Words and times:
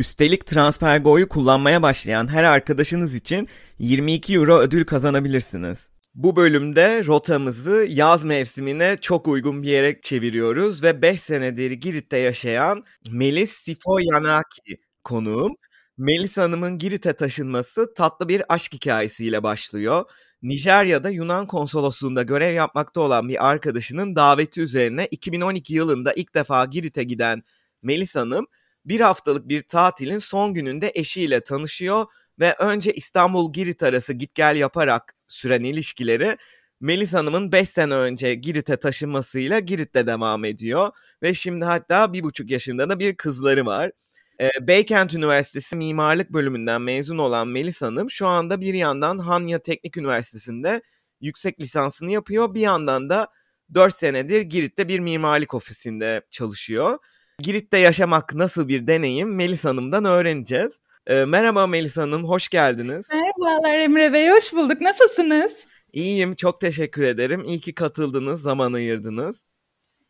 Üstelik 0.00 0.46
TransferGo'yu 0.46 1.28
kullanmaya 1.28 1.82
başlayan 1.82 2.28
her 2.28 2.44
arkadaşınız 2.44 3.14
için 3.14 3.48
22 3.78 4.34
euro 4.34 4.58
ödül 4.58 4.84
kazanabilirsiniz. 4.84 5.88
Bu 6.14 6.36
bölümde 6.36 7.04
rotamızı 7.06 7.86
yaz 7.88 8.24
mevsimine 8.24 8.98
çok 9.00 9.28
uygun 9.28 9.62
bir 9.62 9.68
yere 9.68 10.00
çeviriyoruz 10.00 10.82
ve 10.82 11.02
5 11.02 11.20
senedir 11.20 11.70
Girit'te 11.70 12.18
yaşayan 12.18 12.84
Melis 13.10 13.52
Sifoyanaki 13.52 14.78
konuğum. 15.04 15.54
Melis 15.98 16.36
Hanım'ın 16.36 16.78
Girit'e 16.78 17.12
taşınması 17.12 17.94
tatlı 17.94 18.28
bir 18.28 18.42
aşk 18.48 18.72
hikayesiyle 18.74 19.42
başlıyor. 19.42 20.04
Nijerya'da 20.42 21.10
Yunan 21.10 21.46
konsolosluğunda 21.46 22.22
görev 22.22 22.54
yapmakta 22.54 23.00
olan 23.00 23.28
bir 23.28 23.48
arkadaşının 23.50 24.16
daveti 24.16 24.60
üzerine 24.60 25.06
2012 25.10 25.74
yılında 25.74 26.12
ilk 26.12 26.34
defa 26.34 26.64
Girit'e 26.64 27.02
giden 27.04 27.42
Melis 27.82 28.16
Hanım 28.16 28.46
bir 28.86 29.00
haftalık 29.00 29.48
bir 29.48 29.62
tatilin 29.62 30.18
son 30.18 30.54
gününde 30.54 30.92
eşiyle 30.94 31.40
tanışıyor 31.40 32.06
ve 32.40 32.54
önce 32.58 32.92
İstanbul-Girit 32.92 33.82
arası 33.82 34.12
git 34.12 34.34
gel 34.34 34.56
yaparak 34.56 35.14
süren 35.28 35.64
ilişkileri 35.64 36.36
Melis 36.80 37.14
Hanım'ın 37.14 37.52
5 37.52 37.68
sene 37.68 37.94
önce 37.94 38.34
Girit'e 38.34 38.76
taşınmasıyla 38.76 39.58
Girit'te 39.58 40.06
devam 40.06 40.44
ediyor 40.44 40.90
ve 41.22 41.34
şimdi 41.34 41.64
hatta 41.64 42.12
bir 42.12 42.22
buçuk 42.22 42.50
yaşında 42.50 42.88
da 42.90 42.98
bir 42.98 43.16
kızları 43.16 43.66
var. 43.66 43.92
E, 44.40 44.50
Beykent 44.66 45.14
Üniversitesi 45.14 45.76
Mimarlık 45.76 46.30
Bölümünden 46.32 46.82
mezun 46.82 47.18
olan 47.18 47.48
Melis 47.48 47.82
Hanım 47.82 48.10
şu 48.10 48.26
anda 48.26 48.60
bir 48.60 48.74
yandan 48.74 49.18
Hanya 49.18 49.58
Teknik 49.58 49.96
Üniversitesi'nde 49.96 50.82
yüksek 51.20 51.60
lisansını 51.60 52.12
yapıyor. 52.12 52.54
Bir 52.54 52.60
yandan 52.60 53.10
da 53.10 53.28
4 53.74 53.94
senedir 53.94 54.40
Girit'te 54.40 54.88
bir 54.88 55.00
mimarlık 55.00 55.54
ofisinde 55.54 56.22
çalışıyor. 56.30 56.98
Girit'te 57.42 57.78
yaşamak 57.78 58.34
nasıl 58.34 58.68
bir 58.68 58.86
deneyim 58.86 59.34
Melis 59.34 59.64
Hanım'dan 59.64 60.04
öğreneceğiz. 60.04 60.80
E, 61.06 61.24
merhaba 61.24 61.66
Melis 61.66 61.96
Hanım, 61.96 62.24
hoş 62.24 62.48
geldiniz. 62.48 63.08
Merhabalar 63.12 63.78
Emre 63.78 64.12
Bey, 64.12 64.30
hoş 64.30 64.52
bulduk. 64.52 64.80
Nasılsınız? 64.80 65.66
İyiyim, 65.92 66.34
çok 66.34 66.60
teşekkür 66.60 67.02
ederim. 67.02 67.44
İyi 67.44 67.60
ki 67.60 67.74
katıldınız, 67.74 68.42
zaman 68.42 68.72
ayırdınız. 68.72 69.44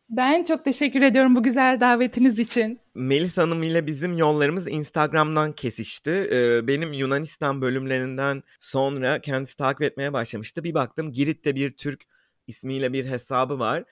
Ben 0.09 0.43
çok 0.43 0.63
teşekkür 0.63 1.01
ediyorum 1.01 1.35
bu 1.35 1.43
güzel 1.43 1.79
davetiniz 1.79 2.39
için. 2.39 2.79
Melis 2.95 3.37
Hanım 3.37 3.63
ile 3.63 3.87
bizim 3.87 4.17
yollarımız 4.17 4.67
Instagram'dan 4.67 5.51
kesişti. 5.51 6.29
Ee, 6.31 6.67
benim 6.67 6.93
Yunanistan 6.93 7.61
bölümlerinden 7.61 8.43
sonra 8.59 9.19
kendisi 9.19 9.57
takip 9.57 9.81
etmeye 9.81 10.13
başlamıştı. 10.13 10.63
Bir 10.63 10.73
baktım 10.73 11.11
Girit'te 11.11 11.55
bir 11.55 11.71
Türk 11.71 12.03
ismiyle 12.47 12.93
bir 12.93 13.05
hesabı 13.05 13.59
var. 13.59 13.83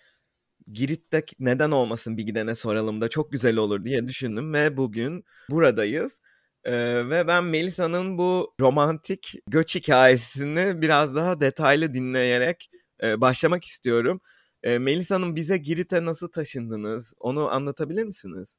Girit'te 0.74 1.24
neden 1.40 1.72
olmasın 1.72 2.18
bir 2.18 2.24
gidene 2.24 2.56
soralım 2.56 3.02
da 3.02 3.10
çok 3.10 3.32
güzel 3.32 3.58
olur 3.58 3.86
diye 3.86 4.08
düşündüm 4.08 4.54
ve 4.54 4.78
bugün 4.78 5.24
buradayız. 5.50 6.22
Ee, 6.64 7.10
ve 7.10 7.28
ben 7.28 7.44
Melisa'nın 7.44 8.18
bu 8.18 8.54
romantik 8.62 9.34
göç 9.48 9.76
hikayesini 9.76 10.82
biraz 10.82 11.16
daha 11.16 11.40
detaylı 11.40 11.94
dinleyerek 11.94 12.70
e, 13.04 13.22
başlamak 13.22 13.64
istiyorum. 13.64 14.22
E, 14.64 14.80
Melis 14.80 15.12
Hanım 15.12 15.36
bize 15.36 15.58
Girit'e 15.58 16.06
nasıl 16.06 16.28
taşındınız? 16.28 17.14
Onu 17.20 17.50
anlatabilir 17.50 18.04
misiniz? 18.04 18.58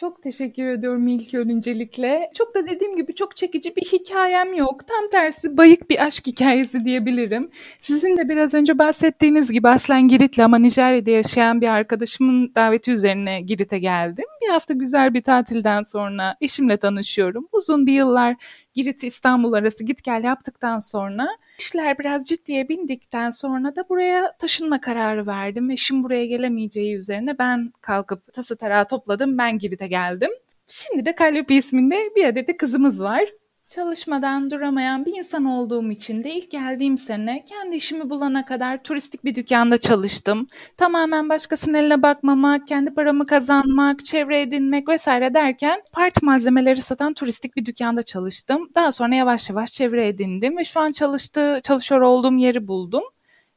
Çok 0.00 0.22
teşekkür 0.22 0.66
ediyorum 0.66 1.08
ilk 1.08 1.34
öncelikle. 1.34 2.30
Çok 2.34 2.54
da 2.54 2.66
dediğim 2.66 2.96
gibi 2.96 3.14
çok 3.14 3.36
çekici 3.36 3.76
bir 3.76 3.82
hikayem 3.82 4.54
yok. 4.54 4.86
Tam 4.86 5.10
tersi 5.10 5.56
bayık 5.56 5.90
bir 5.90 6.04
aşk 6.06 6.26
hikayesi 6.26 6.84
diyebilirim. 6.84 7.50
Sizin 7.80 8.16
de 8.16 8.28
biraz 8.28 8.54
önce 8.54 8.78
bahsettiğiniz 8.78 9.52
gibi 9.52 9.68
aslen 9.68 10.08
Giritli 10.08 10.44
ama 10.44 10.58
Nijerya'da 10.58 11.10
yaşayan 11.10 11.60
bir 11.60 11.68
arkadaşımın 11.68 12.52
daveti 12.54 12.92
üzerine 12.92 13.40
Girit'e 13.40 13.78
geldim. 13.78 14.24
Bir 14.42 14.48
hafta 14.48 14.74
güzel 14.74 15.14
bir 15.14 15.22
tatilden 15.22 15.82
sonra 15.82 16.36
eşimle 16.40 16.76
tanışıyorum. 16.76 17.48
Uzun 17.52 17.86
bir 17.86 17.92
yıllar 17.92 18.36
Girit 18.74 19.04
İstanbul 19.04 19.52
arası 19.52 19.84
git 19.84 20.04
gel 20.04 20.24
yaptıktan 20.24 20.78
sonra 20.78 21.28
işler 21.58 21.98
biraz 21.98 22.24
ciddiye 22.24 22.68
bindikten 22.68 23.30
sonra 23.30 23.76
da 23.76 23.88
buraya 23.88 24.36
taşınma 24.38 24.80
kararı 24.80 25.26
verdim. 25.26 25.70
Eşim 25.70 26.02
buraya 26.02 26.26
gelemeyeceği 26.26 26.96
üzerine 26.96 27.38
ben 27.38 27.72
kalkıp 27.80 28.32
tası 28.32 28.56
tarağı 28.56 28.88
topladım. 28.88 29.38
Ben 29.38 29.58
Girit'e 29.58 29.86
geldim. 29.86 30.30
Şimdi 30.68 31.06
de 31.06 31.14
Kalyopi 31.14 31.54
isminde 31.54 32.10
bir 32.16 32.24
adet 32.24 32.48
de 32.48 32.56
kızımız 32.56 33.02
var. 33.02 33.24
Çalışmadan 33.66 34.50
duramayan 34.50 35.06
bir 35.06 35.18
insan 35.18 35.44
olduğum 35.44 35.90
için 35.90 36.24
de 36.24 36.34
ilk 36.34 36.50
geldiğim 36.50 36.98
sene 36.98 37.44
kendi 37.44 37.76
işimi 37.76 38.10
bulana 38.10 38.44
kadar 38.44 38.82
turistik 38.82 39.24
bir 39.24 39.34
dükkanda 39.34 39.78
çalıştım. 39.78 40.46
Tamamen 40.76 41.28
başkasının 41.28 41.74
eline 41.74 42.02
bakmamak, 42.02 42.68
kendi 42.68 42.94
paramı 42.94 43.26
kazanmak, 43.26 44.04
çevre 44.04 44.40
edinmek 44.40 44.88
vesaire 44.88 45.34
derken 45.34 45.82
parti 45.92 46.24
malzemeleri 46.24 46.80
satan 46.80 47.14
turistik 47.14 47.56
bir 47.56 47.64
dükkanda 47.64 48.02
çalıştım. 48.02 48.70
Daha 48.74 48.92
sonra 48.92 49.14
yavaş 49.14 49.50
yavaş 49.50 49.72
çevre 49.72 50.08
edindim 50.08 50.56
ve 50.56 50.64
şu 50.64 50.80
an 50.80 50.90
çalıştığı, 50.90 51.60
çalışıyor 51.62 52.00
olduğum 52.00 52.34
yeri 52.34 52.68
buldum. 52.68 53.02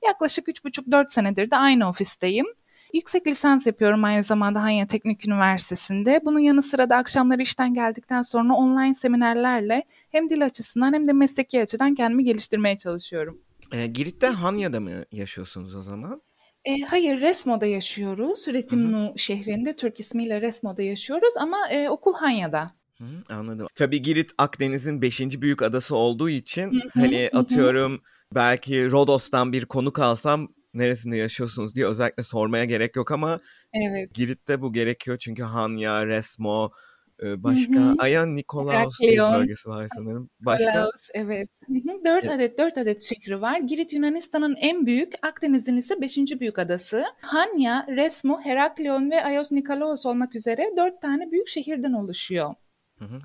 Yaklaşık 0.06 0.48
3,5-4 0.48 1.10
senedir 1.10 1.52
de 1.52 1.58
aynı 1.58 1.90
ofisteyim. 1.90 2.46
Yüksek 2.94 3.28
lisans 3.28 3.68
yapıyorum 3.68 4.04
aynı 4.04 4.24
zamanda 4.24 4.64
Hanya 4.64 4.88
Teknik 4.88 5.28
Üniversitesi'nde. 5.28 6.22
Bunun 6.26 6.40
yanı 6.40 6.62
sıra 6.62 6.90
da 6.90 6.96
akşamları 6.96 7.42
işten 7.42 7.74
geldikten 7.74 8.22
sonra 8.22 8.54
online 8.54 8.94
seminerlerle 8.94 9.84
hem 10.12 10.30
dil 10.30 10.46
açısından 10.46 10.94
hem 10.94 11.08
de 11.08 11.14
mesleki 11.14 11.62
açıdan 11.62 11.96
kendimi 11.96 12.24
geliştirmeye 12.24 12.78
çalışıyorum. 12.78 13.42
E, 13.72 13.88
Girit'te 13.88 14.28
Hanya'da 14.28 14.80
mı 14.80 15.06
yaşıyorsunuz 15.12 15.76
o 15.76 15.84
zaman? 15.84 16.22
E, 16.66 16.82
hayır, 16.82 17.22
Resmo'da 17.22 17.66
yaşıyoruz. 17.66 18.48
Retimnu 18.48 19.14
şehrinde 19.18 19.76
Türk 19.76 20.00
ismiyle 20.00 20.42
Resmo'da 20.42 20.82
yaşıyoruz 20.82 21.34
ama 21.38 21.58
e, 21.70 21.90
okul 21.90 22.14
Hanya'da. 22.14 22.72
Hı, 22.98 23.06
anladım. 23.30 23.68
Tabii 23.76 24.02
Girit 24.02 24.32
Akdeniz'in 24.38 25.02
5. 25.02 25.22
büyük 25.42 25.62
adası 25.62 25.96
olduğu 25.96 26.30
için 26.30 26.72
hı 26.72 26.76
hı, 26.76 27.00
hani 27.00 27.30
atıyorum 27.34 27.94
hı. 27.94 28.00
belki 28.36 28.92
Rodos'tan 28.92 29.54
bir 29.54 29.66
konuk 29.66 30.00
alsam 30.00 30.48
neresinde 30.74 31.18
yaşıyorsunuz 31.18 31.76
diye 31.76 31.86
özellikle 31.86 32.24
sormaya 32.24 32.66
gerek 32.66 32.96
yok 32.96 33.12
ama 33.12 33.40
evet. 33.74 34.14
Girit'te 34.14 34.62
bu 34.62 34.74
gerekiyor 34.74 35.18
çünkü 35.18 35.44
Hanya, 35.44 36.08
Resmo, 36.08 36.72
başka 37.22 37.74
hı 37.74 37.80
hı. 37.80 37.96
Aya 38.00 38.26
Nikolaos 38.26 39.00
diye 39.00 39.20
bölgesi 39.20 39.70
var 39.70 39.88
sanırım. 39.96 40.30
Başka? 40.40 40.66
Nikolaos, 40.66 41.10
evet. 41.14 41.50
Hı 41.68 41.74
hı. 41.74 42.06
Dört 42.06 42.26
evet. 42.26 42.36
adet 42.36 42.58
dört 42.58 42.78
adet 42.78 43.02
şehri 43.02 43.42
var. 43.42 43.60
Girit 43.60 43.94
Yunanistan'ın 43.94 44.56
en 44.56 44.86
büyük, 44.86 45.14
Akdeniz'in 45.22 45.78
ise 45.78 46.02
beşinci 46.02 46.40
büyük 46.40 46.60
adası. 46.60 47.06
Hanya, 47.22 47.86
Resmo, 47.90 48.42
Heraklion 48.42 49.12
ve 49.12 49.24
Ayos 49.24 49.52
Nikolaos 49.52 50.06
olmak 50.06 50.36
üzere 50.36 50.74
dört 50.78 51.02
tane 51.02 51.32
büyük 51.32 51.48
şehirden 51.48 51.94
oluşuyor. 51.94 52.54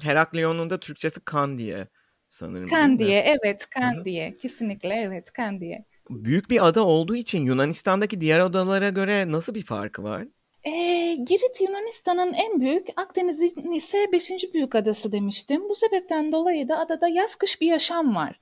Heraklion'un 0.02 0.70
da 0.70 0.80
Türkçesi 0.80 1.20
Kandiye 1.20 1.88
sanırım. 2.28 2.68
Kandiye, 2.68 3.20
evet 3.20 3.66
Kandiye. 3.70 4.36
Kesinlikle 4.36 4.94
evet 4.94 5.32
Kandiye 5.32 5.84
büyük 6.10 6.50
bir 6.50 6.66
ada 6.66 6.86
olduğu 6.86 7.16
için 7.16 7.44
Yunanistan'daki 7.44 8.20
diğer 8.20 8.40
adalara 8.40 8.88
göre 8.88 9.32
nasıl 9.32 9.54
bir 9.54 9.64
farkı 9.64 10.02
var? 10.02 10.24
E, 10.64 10.70
Girit 11.14 11.60
Yunanistan'ın 11.60 12.32
en 12.32 12.60
büyük, 12.60 12.86
Akdeniz'in 12.96 13.72
ise 13.72 14.06
beşinci 14.12 14.54
büyük 14.54 14.74
adası 14.74 15.12
demiştim. 15.12 15.68
Bu 15.68 15.74
sebepten 15.74 16.32
dolayı 16.32 16.68
da 16.68 16.78
adada 16.78 17.08
yaz 17.08 17.34
kış 17.34 17.60
bir 17.60 17.66
yaşam 17.66 18.14
var. 18.14 18.38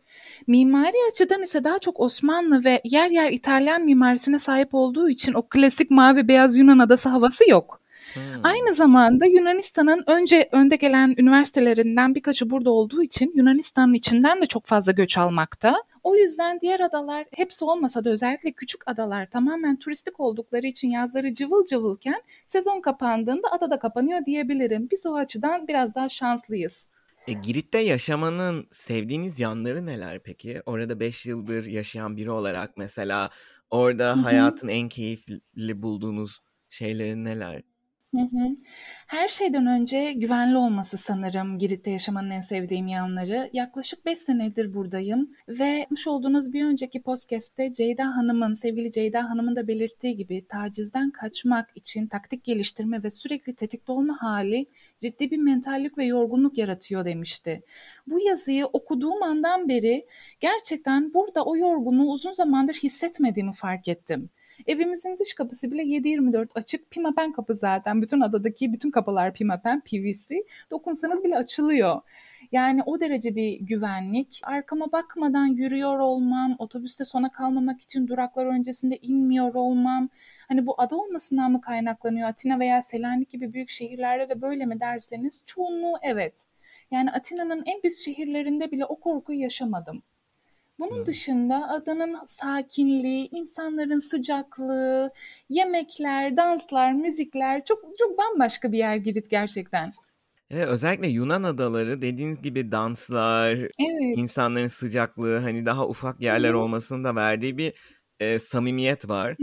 Mimari 0.47 0.97
açıdan 1.11 1.43
ise 1.43 1.65
daha 1.65 1.79
çok 1.79 2.01
Osmanlı 2.01 2.65
ve 2.65 2.81
yer 2.85 3.11
yer 3.11 3.33
İtalyan 3.33 3.83
mimarisine 3.83 4.39
sahip 4.39 4.75
olduğu 4.75 5.09
için 5.09 5.35
o 5.35 5.43
klasik 5.43 5.91
mavi 5.91 6.29
beyaz 6.29 6.57
Yunan 6.57 6.79
adası 6.79 7.09
havası 7.09 7.51
yok. 7.51 7.81
Hmm. 8.15 8.23
Aynı 8.43 8.75
zamanda 8.75 9.27
Yunanistan'ın 9.27 10.05
önce 10.07 10.49
önde 10.53 10.77
gelen 10.77 11.15
üniversitelerinden 11.19 12.15
birkaçı 12.15 12.51
burada 12.51 12.71
olduğu 12.71 13.03
için 13.03 13.33
Yunanistan'ın 13.35 13.95
içinden 13.95 14.43
de 14.43 14.47
çok 14.47 14.67
fazla 14.67 14.93
göç 14.93 15.19
almakta. 15.19 15.77
O 16.03 16.17
yüzden 16.17 16.61
diğer 16.61 16.81
adalar 16.81 17.27
hepsi 17.37 17.65
olmasa 17.65 18.05
da 18.05 18.11
özellikle 18.11 18.53
küçük 18.53 18.89
adalar 18.89 19.31
tamamen 19.31 19.79
turistik 19.79 20.21
oldukları 20.21 20.67
için 20.67 20.89
yazları 20.89 21.35
cıvıl 21.35 21.65
cıvılken 21.65 22.23
sezon 22.47 22.81
kapandığında 22.81 23.49
adada 23.51 23.79
kapanıyor 23.79 24.27
diyebilirim. 24.27 24.89
Biz 24.91 25.07
o 25.07 25.15
açıdan 25.15 25.69
biraz 25.69 25.95
daha 25.95 26.09
şanslıyız. 26.09 26.89
E, 27.27 27.33
Girit'te 27.33 27.79
yaşamanın 27.79 28.69
sevdiğiniz 28.73 29.41
yanları 29.41 29.87
neler 29.87 30.23
peki? 30.23 30.63
Orada 30.67 31.01
5 31.01 31.27
yıldır 31.27 31.65
yaşayan 31.65 32.17
biri 32.17 32.31
olarak 32.31 32.77
mesela 32.77 33.31
orada 33.71 34.25
hayatın 34.25 34.69
en 34.69 34.89
keyifli 34.89 35.83
bulduğunuz 35.83 36.41
şeyleri 36.69 37.25
neler? 37.25 37.63
Hı 38.15 38.21
hı. 38.21 38.57
Her 39.07 39.29
şeyden 39.29 39.67
önce 39.67 40.13
güvenli 40.13 40.57
olması 40.57 40.97
sanırım 40.99 41.59
Girit'te 41.59 41.91
yaşamanın 41.91 42.31
en 42.31 42.41
sevdiğim 42.41 42.87
yanları. 42.87 43.51
Yaklaşık 43.53 44.07
5 44.07 44.19
senedir 44.19 44.75
buradayım 44.75 45.31
ve 45.49 45.65
yapmış 45.65 46.07
olduğunuz 46.07 46.53
bir 46.53 46.65
önceki 46.65 47.03
podcast'te 47.03 47.73
Ceyda 47.73 48.05
Hanım'ın, 48.17 48.55
sevgili 48.55 48.91
Ceyda 48.91 49.31
Hanım'ın 49.31 49.57
da 49.57 49.69
belirttiği 49.69 50.17
gibi 50.17 50.47
tacizden 50.49 51.11
kaçmak 51.11 51.71
için 51.77 52.07
taktik 52.07 52.45
geliştirme 52.45 53.03
ve 53.03 53.11
sürekli 53.11 53.55
tetikte 53.55 53.93
olma 53.93 54.17
hali 54.21 54.67
ciddi 54.99 55.31
bir 55.31 55.39
mentallik 55.39 55.99
ve 55.99 56.05
yorgunluk 56.05 56.59
yaratıyor 56.59 57.05
demişti. 57.05 57.63
Bu 58.07 58.21
yazıyı 58.21 58.67
okuduğum 58.67 59.23
andan 59.23 59.69
beri 59.69 60.07
gerçekten 60.41 61.15
burada 61.15 61.45
o 61.45 61.57
yorgunluğu 61.57 62.13
uzun 62.13 62.33
zamandır 62.33 62.75
hissetmediğimi 62.75 63.53
fark 63.53 63.89
ettim. 63.89 64.31
Evimizin 64.67 65.19
dış 65.19 65.35
kapısı 65.35 65.71
bile 65.73 65.83
7-24 65.83 66.49
açık. 66.55 66.91
Pimapen 66.91 67.33
kapı 67.33 67.55
zaten. 67.55 68.03
Bütün 68.03 68.21
adadaki 68.21 68.73
bütün 68.73 68.91
kapılar 68.91 69.35
pimapen, 69.35 69.81
PVC. 69.81 70.45
Dokunsanız 70.71 71.25
bile 71.25 71.37
açılıyor. 71.37 72.01
Yani 72.53 72.83
o 72.87 73.01
derece 73.01 73.37
bir 73.37 73.61
güvenlik. 73.61 74.41
Arkama 74.43 74.93
bakmadan 74.93 75.47
yürüyor 75.47 75.99
olmam, 75.99 76.57
otobüste 76.59 77.05
sona 77.05 77.33
kalmamak 77.33 77.81
için 77.81 78.09
duraklar 78.09 78.47
öncesinde 78.47 78.97
inmiyor 78.97 79.55
olmam. 79.55 80.09
Hani 80.49 80.67
bu 80.67 80.75
ada 80.79 80.97
olmasından 80.97 81.53
mı 81.53 81.61
kaynaklanıyor? 81.61 82.29
Atina 82.29 82.59
veya 82.59 82.83
Selanik 82.83 83.31
gibi 83.31 83.53
büyük 83.53 83.69
şehirlerde 83.69 84.29
de 84.29 84.43
böyle 84.43 84.67
mi 84.67 84.81
derseniz 84.81 85.43
çoğunluğu 85.47 85.97
evet. 86.03 86.35
Yani 86.91 87.11
Atina'nın 87.11 87.63
en 87.67 87.81
pis 87.81 88.05
şehirlerinde 88.05 88.71
bile 88.71 88.85
o 88.85 89.01
korkuyu 89.01 89.41
yaşamadım. 89.41 90.03
Bunun 90.79 90.99
hmm. 90.99 91.07
dışında 91.07 91.69
adanın 91.69 92.19
sakinliği, 92.27 93.29
insanların 93.31 93.99
sıcaklığı, 93.99 95.13
yemekler, 95.49 96.37
danslar, 96.37 96.93
müzikler 96.93 97.65
çok 97.65 97.85
çok 97.99 98.19
bambaşka 98.19 98.73
bir 98.73 98.79
yer 98.79 98.97
Girit 98.97 99.31
gerçekten. 99.31 99.91
Evet, 100.51 100.69
özellikle 100.69 101.09
Yunan 101.09 101.43
adaları 101.43 102.03
dediğiniz 102.03 102.43
gibi 102.43 102.73
danslar, 102.73 103.55
evet. 103.55 104.19
insanların 104.19 104.69
sıcaklığı 104.69 105.39
hani 105.39 105.67
daha 105.67 105.89
ufak 105.89 106.21
yerler 106.21 106.51
Hı-hı. 106.51 106.59
olmasının 106.59 107.05
da 107.05 107.15
verdiği 107.15 107.59
bir 107.59 107.73
e, 108.23 108.39
samimiyet 108.39 109.09
var 109.09 109.37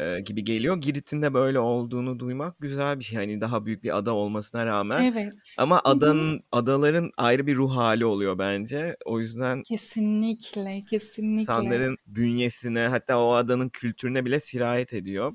e, 0.00 0.20
gibi 0.20 0.44
geliyor. 0.44 0.76
Girit'in 0.76 1.22
de 1.22 1.34
böyle 1.34 1.58
olduğunu 1.58 2.18
duymak 2.18 2.58
güzel 2.60 2.98
bir 2.98 3.04
şey. 3.04 3.18
Hani 3.18 3.40
daha 3.40 3.66
büyük 3.66 3.84
bir 3.84 3.96
ada 3.96 4.14
olmasına 4.14 4.66
rağmen. 4.66 5.12
Evet. 5.12 5.34
Ama 5.58 5.80
adanın 5.84 6.32
Hı-hı. 6.32 6.42
adaların 6.52 7.10
ayrı 7.16 7.46
bir 7.46 7.56
ruh 7.56 7.76
hali 7.76 8.04
oluyor 8.04 8.38
bence. 8.38 8.96
O 9.04 9.20
yüzden 9.20 9.62
kesinlikle 9.62 10.84
kesinlikle 10.90 11.40
insanların 11.40 11.96
bünyesine 12.06 12.80
hatta 12.80 13.18
o 13.18 13.32
adanın 13.32 13.68
kültürüne 13.68 14.24
bile 14.24 14.40
sirayet 14.40 14.92
ediyor. 14.92 15.32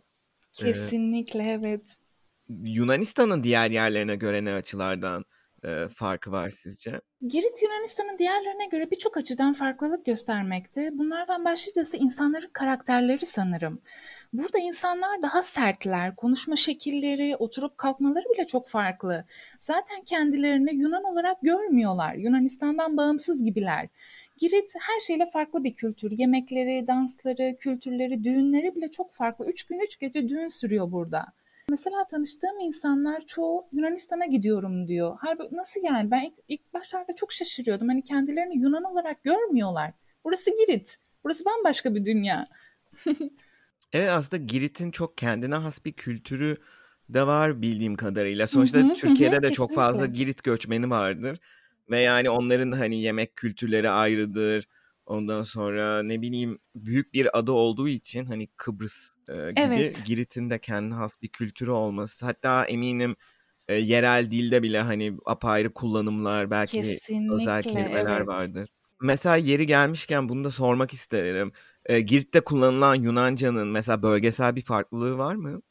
Kesinlikle 0.54 1.44
ee, 1.44 1.52
evet. 1.52 1.96
Yunanistan'ın 2.50 3.44
diğer 3.44 3.72
yerlerine 3.72 4.16
göre 4.16 4.46
ne 4.46 4.54
açılardan 4.54 5.26
e, 5.64 5.88
farkı 5.88 6.32
var 6.32 6.50
sizce? 6.50 7.02
Girit 7.28 7.64
Yunanistan'ın 7.64 8.18
diğerlerine 8.18 8.66
göre 8.66 8.92
birçok 8.92 9.18
açıdan 9.18 9.54
farklılık 9.54 10.06
göstermekte. 10.06 10.90
Bunlardan 10.94 11.46
başlıcası 11.46 11.98
insanların 11.98 12.50
karakterleri 12.54 13.26
sanırım. 13.26 13.82
Burada 14.34 14.60
insanlar 14.60 15.22
daha 15.22 15.44
sertler, 15.44 16.16
konuşma 16.16 16.56
şekilleri, 16.56 17.36
oturup 17.36 17.78
kalkmaları 17.78 18.26
bile 18.36 18.46
çok 18.46 18.68
farklı. 18.68 19.26
Zaten 19.60 20.04
kendilerini 20.04 20.76
Yunan 20.76 21.04
olarak 21.04 21.42
görmüyorlar. 21.42 22.16
Yunanistan'dan 22.16 22.98
bağımsız 22.98 23.44
gibiler. 23.44 23.88
Girit 24.38 24.74
her 24.80 25.00
şeyle 25.00 25.26
farklı 25.26 25.64
bir 25.64 25.74
kültür. 25.74 26.12
Yemekleri, 26.12 26.88
dansları, 26.88 27.58
kültürleri, 27.60 28.24
düğünleri 28.24 28.76
bile 28.76 28.92
çok 28.92 29.12
farklı. 29.14 29.50
Üç 29.50 29.64
gün 29.64 29.80
üç 29.80 30.00
gece 30.00 30.30
düğün 30.30 30.48
sürüyor 30.48 30.92
burada. 30.92 31.26
Mesela 31.70 32.06
tanıştığım 32.12 32.60
insanlar 32.60 33.26
çoğu 33.26 33.68
Yunanistan'a 33.72 34.26
gidiyorum 34.26 34.88
diyor. 34.88 35.16
Halbuki 35.20 35.56
nasıl 35.56 35.82
yani? 35.84 36.12
Ben 36.12 36.24
ilk, 36.24 36.34
ilk 36.48 36.74
başlarda 36.74 37.16
çok 37.16 37.32
şaşırıyordum. 37.32 37.88
Hani 37.88 38.04
kendilerini 38.04 38.58
Yunan 38.58 38.84
olarak 38.84 39.24
görmüyorlar. 39.24 39.92
Burası 40.26 40.52
Girit. 40.52 40.98
Burası 41.24 41.46
bambaşka 41.46 41.96
bir 41.96 42.06
dünya. 42.06 42.48
evet 43.94 44.10
aslında 44.10 44.44
Girit'in 44.44 44.92
çok 44.92 45.18
kendine 45.18 45.56
has 45.56 45.86
bir 45.86 45.94
kültürü 45.94 46.58
de 47.10 47.28
var 47.28 47.62
bildiğim 47.62 47.96
kadarıyla. 47.96 48.48
Sonuçta 48.48 48.80
hı 48.80 48.84
hı, 48.84 48.94
Türkiye'de 48.94 49.36
hı, 49.36 49.42
de 49.42 49.48
kesinlikle. 49.48 49.56
çok 49.56 49.76
fazla 49.76 50.06
Girit 50.06 50.44
göçmeni 50.44 50.90
vardır. 50.90 51.40
Ve 51.90 52.00
yani 52.00 52.30
onların 52.30 52.72
hani 52.72 53.02
yemek 53.02 53.36
kültürleri 53.36 53.90
ayrıdır. 53.90 54.68
Ondan 55.08 55.44
sonra 55.44 56.04
ne 56.04 56.22
bileyim 56.22 56.60
büyük 56.76 57.14
bir 57.14 57.40
ada 57.40 57.52
olduğu 57.52 57.88
için 57.88 58.26
hani 58.26 58.48
Kıbrıs 58.48 59.10
e, 59.30 59.34
gibi 59.34 59.52
evet. 59.58 60.04
Girit'in 60.06 60.50
de 60.50 60.60
kendi 60.60 60.96
has 60.96 61.22
bir 61.22 61.28
kültürü 61.28 61.72
olması. 61.72 62.26
Hatta 62.26 62.66
eminim 62.66 63.16
e, 63.68 63.76
yerel 63.76 64.32
dilde 64.32 64.64
bile 64.64 64.82
hani 64.82 65.18
apayrı 65.26 65.74
kullanımlar 65.74 66.52
belki 66.52 66.82
Kesinlikle, 66.82 67.34
özel 67.34 67.64
kelimeler 67.64 68.18
evet. 68.18 68.28
vardır. 68.28 68.70
Mesela 69.02 69.36
yeri 69.36 69.68
gelmişken 69.68 70.30
bunu 70.30 70.44
da 70.44 70.52
sormak 70.52 70.94
isterim. 70.94 71.52
E, 71.86 72.00
Girit'te 72.00 72.40
kullanılan 72.40 72.96
Yunanca'nın 72.96 73.68
mesela 73.68 74.02
bölgesel 74.02 74.56
bir 74.56 74.62
farklılığı 74.62 75.18
var 75.18 75.36
mı? 75.36 75.62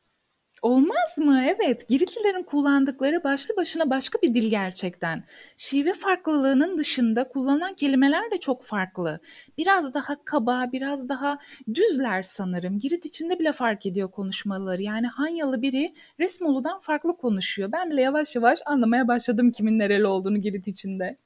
Olmaz 0.67 1.19
mı? 1.19 1.43
Evet. 1.45 1.89
Giritlilerin 1.89 2.43
kullandıkları 2.43 3.25
başlı 3.25 3.57
başına 3.57 3.91
başka 3.91 4.19
bir 4.23 4.35
dil 4.35 4.51
gerçekten. 4.51 5.25
Şive 5.57 5.93
farklılığının 5.93 6.79
dışında 6.79 7.29
kullanılan 7.29 7.75
kelimeler 7.75 8.31
de 8.31 8.41
çok 8.41 8.65
farklı. 8.65 9.21
Biraz 9.59 9.95
daha 9.95 10.25
kaba, 10.25 10.67
biraz 10.73 11.09
daha 11.09 11.39
düzler 11.75 12.23
sanırım. 12.23 12.79
Girit 12.79 13.07
içinde 13.07 13.39
bile 13.39 13.53
fark 13.53 13.87
ediyor 13.87 14.11
konuşmaları. 14.11 14.83
Yani 14.83 15.07
Hanyalı 15.07 15.63
biri 15.63 15.95
Resmolu'dan 16.21 16.79
farklı 16.79 17.17
konuşuyor. 17.17 17.73
Ben 17.73 17.91
bile 17.91 18.03
yavaş 18.03 18.37
yavaş 18.37 18.59
anlamaya 18.67 19.09
başladım 19.09 19.53
kimin 19.53 19.79
nereli 19.79 20.07
olduğunu 20.07 20.39
Girit 20.39 20.69
içinde. 20.69 21.17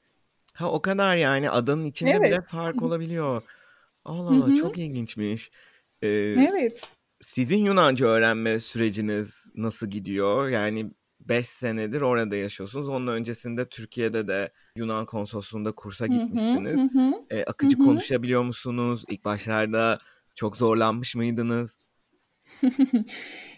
Ha 0.53 0.71
o 0.71 0.81
kadar 0.81 1.15
yani 1.15 1.49
adanın 1.49 1.85
içinde 1.85 2.11
evet. 2.11 2.31
bile 2.31 2.41
fark 2.41 2.81
olabiliyor. 2.81 3.43
Allah 4.05 4.29
Allah 4.29 4.55
çok 4.55 4.77
ilginçmiş. 4.77 5.51
Ee, 6.01 6.07
evet 6.49 6.87
sizin 7.21 7.57
Yunanca 7.65 8.05
öğrenme 8.05 8.59
süreciniz 8.59 9.45
nasıl 9.55 9.87
gidiyor? 9.89 10.49
Yani 10.49 10.91
5 11.19 11.49
senedir 11.49 12.01
orada 12.01 12.35
yaşıyorsunuz. 12.35 12.89
Onun 12.89 13.07
öncesinde 13.07 13.69
Türkiye'de 13.69 14.27
de 14.27 14.51
Yunan 14.75 15.05
konsolosluğunda 15.05 15.71
kursa 15.71 16.07
gitmişsiniz. 16.07 16.79
Hı 16.79 16.99
hı, 16.99 17.11
E, 17.29 17.43
akıcı 17.43 17.77
hı. 17.77 17.79
konuşabiliyor 17.79 18.43
musunuz? 18.43 19.03
İlk 19.09 19.25
başlarda 19.25 19.99
çok 20.35 20.57
zorlanmış 20.57 21.15
mıydınız? 21.15 21.79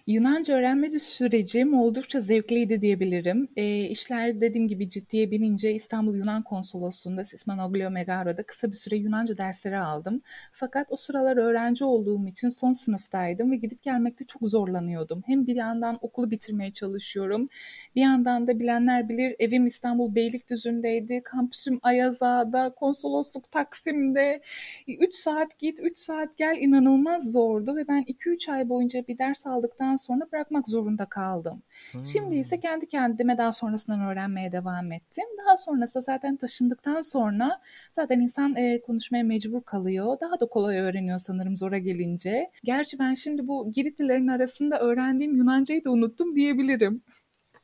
Yunanca 0.08 0.54
öğrenme 0.56 0.92
sürecim 0.92 1.74
oldukça 1.74 2.22
zevkliydi 2.22 2.82
diyebilirim. 2.82 3.48
E, 3.56 3.84
işler 3.84 4.42
dediğim 4.42 4.68
gibi 4.68 4.90
ciddiye 4.90 5.32
binince 5.32 5.74
İstanbul 5.74 6.16
Yunan 6.16 6.44
Konsolosluğu'nda 6.44 7.26
Sismanoglio 7.26 7.90
Megaro'da 7.92 8.44
kısa 8.44 8.72
bir 8.72 8.76
süre 8.76 8.96
Yunanca 8.96 9.38
dersleri 9.38 9.80
aldım. 9.80 10.22
Fakat 10.52 10.88
o 10.90 10.98
sıralar 10.98 11.38
öğrenci 11.38 11.86
olduğum 11.86 12.28
için 12.28 12.50
son 12.50 12.74
sınıftaydım 12.74 13.52
ve 13.52 13.56
gidip 13.56 13.84
gelmekte 13.84 14.26
çok 14.26 14.50
zorlanıyordum. 14.50 15.24
Hem 15.26 15.48
bir 15.48 15.56
yandan 15.56 15.98
okulu 16.02 16.32
bitirmeye 16.32 16.72
çalışıyorum. 16.72 17.48
Bir 17.96 18.02
yandan 18.02 18.48
da 18.48 18.60
bilenler 18.60 19.10
bilir 19.10 19.36
evim 19.40 19.68
İstanbul 19.68 20.16
Beylikdüzü'ndeydi. 20.16 21.22
Kampüsüm 21.24 21.80
Ayazağa'da, 21.84 22.70
konsolosluk 22.76 23.52
Taksim'de. 23.52 24.42
3 24.88 25.16
saat 25.16 25.60
git, 25.60 25.80
3 25.84 25.98
saat 25.98 26.38
gel 26.38 26.58
inanılmaz 26.60 27.32
zordu 27.32 27.76
ve 27.76 27.88
ben 27.88 28.04
2-3 28.04 28.52
ay 28.52 28.70
boyunca 28.70 29.08
bir 29.08 29.18
ders 29.18 29.48
aldıktan 29.48 29.93
sınavdan 29.96 30.24
sonra 30.24 30.32
bırakmak 30.32 30.68
zorunda 30.68 31.06
kaldım. 31.06 31.64
Hmm. 31.92 32.06
Şimdi 32.06 32.36
ise 32.36 32.60
kendi 32.60 32.88
kendime 32.88 33.38
daha 33.38 33.52
sonrasından 33.52 34.02
öğrenmeye 34.02 34.52
devam 34.52 34.92
ettim. 34.92 35.26
Daha 35.46 35.58
sonrasında 35.58 36.02
zaten 36.02 36.38
taşındıktan 36.38 37.02
sonra 37.02 37.62
zaten 37.92 38.20
insan 38.20 38.56
e, 38.56 38.82
konuşmaya 38.82 39.24
mecbur 39.24 39.62
kalıyor. 39.64 40.18
Daha 40.22 40.40
da 40.40 40.46
kolay 40.46 40.78
öğreniyor 40.78 41.20
sanırım 41.20 41.58
zora 41.58 41.78
gelince. 41.78 42.52
Gerçi 42.64 43.00
ben 43.00 43.14
şimdi 43.14 43.48
bu 43.48 43.72
Giritlilerin 43.72 44.28
arasında 44.28 44.80
öğrendiğim 44.80 45.36
Yunancayı 45.36 45.84
da 45.84 45.92
unuttum 45.92 46.36
diyebilirim. 46.36 47.02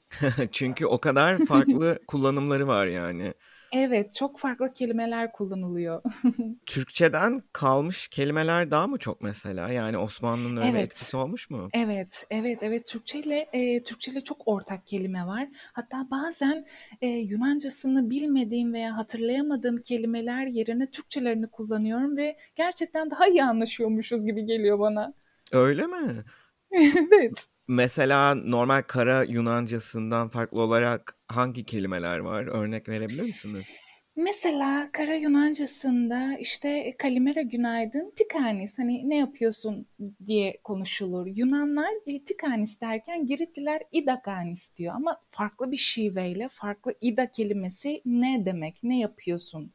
Çünkü 0.51 0.85
o 0.85 0.97
kadar 0.97 1.37
farklı 1.45 1.99
kullanımları 2.07 2.67
var 2.67 2.87
yani. 2.87 3.33
Evet, 3.71 4.13
çok 4.13 4.39
farklı 4.39 4.73
kelimeler 4.73 5.31
kullanılıyor. 5.31 6.01
Türkçeden 6.65 7.43
kalmış 7.53 8.07
kelimeler 8.07 8.71
daha 8.71 8.87
mı 8.87 8.97
çok 8.99 9.21
mesela? 9.21 9.69
Yani 9.69 9.97
Osmanlı'nın 9.97 10.57
öyle 10.57 10.69
evet. 10.69 10.83
etkisi 10.83 11.17
olmuş 11.17 11.49
mu? 11.49 11.69
Evet, 11.73 12.27
evet, 12.29 12.63
evet. 12.63 12.87
Türkçeyle 12.87 13.49
e, 13.53 13.83
Türkçeyle 13.83 14.23
çok 14.23 14.47
ortak 14.47 14.87
kelime 14.87 15.25
var. 15.25 15.47
Hatta 15.73 16.07
bazen 16.11 16.65
e, 17.01 17.07
Yunancasını 17.07 18.09
bilmediğim 18.09 18.73
veya 18.73 18.97
hatırlayamadığım 18.97 19.81
kelimeler 19.81 20.45
yerine 20.45 20.87
Türkçelerini 20.91 21.47
kullanıyorum 21.47 22.17
ve 22.17 22.37
gerçekten 22.55 23.11
daha 23.11 23.27
iyi 23.27 23.43
anlaşıyormuşuz 23.43 24.25
gibi 24.25 24.45
geliyor 24.45 24.79
bana. 24.79 25.13
Öyle 25.51 25.87
mi? 25.87 26.23
evet. 27.11 27.47
Mesela 27.67 28.35
normal 28.35 28.81
kara 28.81 29.23
Yunancasından 29.23 30.29
farklı 30.29 30.61
olarak 30.61 31.17
hangi 31.27 31.65
kelimeler 31.65 32.19
var? 32.19 32.43
Örnek 32.47 32.89
verebilir 32.89 33.23
misiniz? 33.23 33.67
Mesela 34.15 34.89
Kara 34.91 35.13
Yunancasında 35.13 36.37
işte 36.39 36.95
Kalimera 36.97 37.41
günaydın, 37.41 38.13
tikanis 38.15 38.77
hani 38.77 39.09
ne 39.09 39.17
yapıyorsun 39.17 39.85
diye 40.25 40.59
konuşulur. 40.63 41.27
Yunanlar 41.27 41.89
e, 42.05 42.23
tikanis 42.23 42.81
derken 42.81 43.27
Giritliler 43.27 43.81
idakanis 43.91 44.77
diyor 44.77 44.93
ama 44.95 45.21
farklı 45.29 45.71
bir 45.71 45.77
şiveyle 45.77 46.47
farklı 46.51 46.93
ida 47.01 47.31
kelimesi 47.31 48.01
ne 48.05 48.45
demek, 48.45 48.79
ne 48.83 48.99
yapıyorsun? 48.99 49.73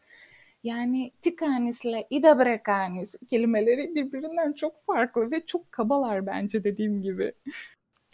Yani 0.65 1.13
tikanisle 1.23 2.07
idabrekanis 2.11 3.17
kelimeleri 3.31 3.95
birbirinden 3.95 4.53
çok 4.53 4.85
farklı 4.85 5.31
ve 5.31 5.47
çok 5.47 5.73
kabalar 5.73 6.27
bence 6.27 6.65
dediğim 6.65 7.03
gibi. 7.03 7.33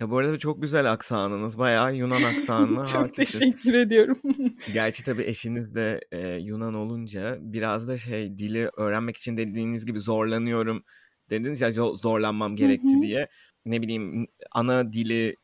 Ya 0.00 0.10
bu 0.10 0.18
arada 0.18 0.38
çok 0.38 0.62
güzel 0.62 0.92
aksanınız. 0.92 1.58
Bayağı 1.58 1.96
Yunan 1.96 2.22
aksanına 2.22 2.84
Çok 2.92 3.02
hakimsiniz. 3.02 3.38
teşekkür 3.40 3.74
ediyorum. 3.74 4.18
Gerçi 4.74 5.04
tabii 5.04 5.22
eşiniz 5.22 5.74
de 5.74 6.00
e, 6.12 6.28
Yunan 6.28 6.74
olunca 6.74 7.38
biraz 7.40 7.88
da 7.88 7.98
şey 7.98 8.38
dili 8.38 8.70
öğrenmek 8.76 9.16
için 9.16 9.36
dediğiniz 9.36 9.86
gibi 9.86 10.00
zorlanıyorum 10.00 10.84
dediniz 11.30 11.60
ya 11.60 11.68
zo- 11.68 11.96
zorlanmam 11.96 12.56
gerekti 12.56 13.02
diye. 13.02 13.28
Ne 13.66 13.82
bileyim 13.82 14.26
ana 14.52 14.92
dili 14.92 15.36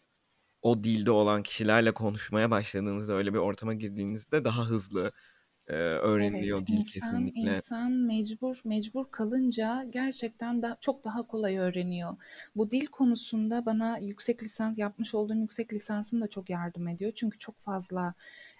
o 0.63 0.85
dilde 0.85 1.11
olan 1.11 1.43
kişilerle 1.43 1.93
konuşmaya 1.93 2.51
başladığınızda 2.51 3.13
öyle 3.13 3.33
bir 3.35 3.39
ortama 3.39 3.75
girdiğinizde 3.75 4.45
daha 4.45 4.67
hızlı 4.67 5.11
e, 5.69 5.75
Evet, 6.19 6.51
öğreniliyor 6.55 6.67
dil 6.67 6.79
insan 6.79 6.87
kesinlikle. 6.87 7.33
insan 7.35 7.93
mecbur 7.93 8.61
mecbur 8.65 9.11
kalınca 9.11 9.85
gerçekten 9.91 10.63
da 10.63 10.77
çok 10.81 11.05
daha 11.05 11.27
kolay 11.27 11.57
öğreniyor. 11.59 12.17
Bu 12.57 12.71
dil 12.71 12.87
konusunda 12.87 13.67
bana 13.67 13.99
yüksek 13.99 14.43
lisans 14.43 14.79
yapmış 14.79 15.15
olduğum 15.15 15.35
yüksek 15.37 15.73
lisansım 15.73 16.21
da 16.21 16.29
çok 16.29 16.51
yardım 16.51 16.89
ediyor. 16.89 17.13
Çünkü 17.15 17.39
çok 17.39 17.59
fazla 17.59 18.15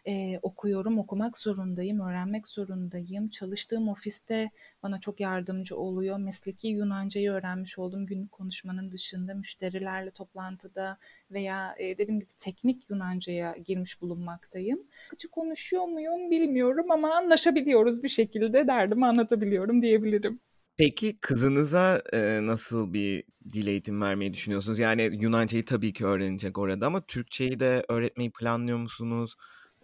e, 0.09 0.39
okuyorum, 0.43 0.99
okumak 0.99 1.39
zorundayım, 1.39 2.01
öğrenmek 2.01 2.49
zorundayım. 2.49 3.29
Çalıştığım 3.29 3.89
ofiste 3.89 4.51
bana 4.83 5.01
çok 5.01 5.21
yardımcı 5.21 5.77
oluyor. 5.77 6.19
Mesleki 6.19 6.69
Yunancayı 6.69 7.31
öğrenmiş 7.31 7.79
olduğum 7.79 8.07
günlük 8.07 8.33
konuşmanın 8.33 8.93
dışında 8.93 9.35
müşterilerle 9.35 10.11
toplantıda 10.11 10.99
veya 11.31 11.75
e, 11.79 11.99
dediğim 11.99 12.21
gibi 12.21 12.31
teknik 12.39 12.91
Yunancaya 12.91 13.57
girmiş 13.57 14.01
bulunmaktayım. 14.01 14.81
Akıcı 15.07 15.29
konuşuyor 15.29 15.85
muyum 15.85 16.31
bilmiyorum 16.31 16.91
ama 16.91 17.15
anlaşabiliyoruz 17.15 18.03
bir 18.03 18.09
şekilde 18.09 18.67
derdimi 18.67 19.07
anlatabiliyorum 19.07 19.83
diyebilirim. 19.83 20.41
Peki 20.79 21.19
kızınıza 21.21 22.03
e, 22.13 22.47
nasıl 22.47 22.93
bir 22.93 23.25
dil 23.53 23.67
eğitim 23.67 24.03
vermeyi 24.03 24.35
düşünüyorsunuz? 24.35 24.79
Yani 24.79 25.11
Yunancayı 25.21 25.65
tabii 25.65 25.93
ki 25.93 26.07
öğrenecek 26.07 26.59
orada 26.59 26.87
ama 26.87 27.07
Türkçeyi 27.07 27.61
de 27.61 27.85
öğretmeyi 27.89 28.31
planlıyor 28.31 28.79
musunuz? 28.79 29.37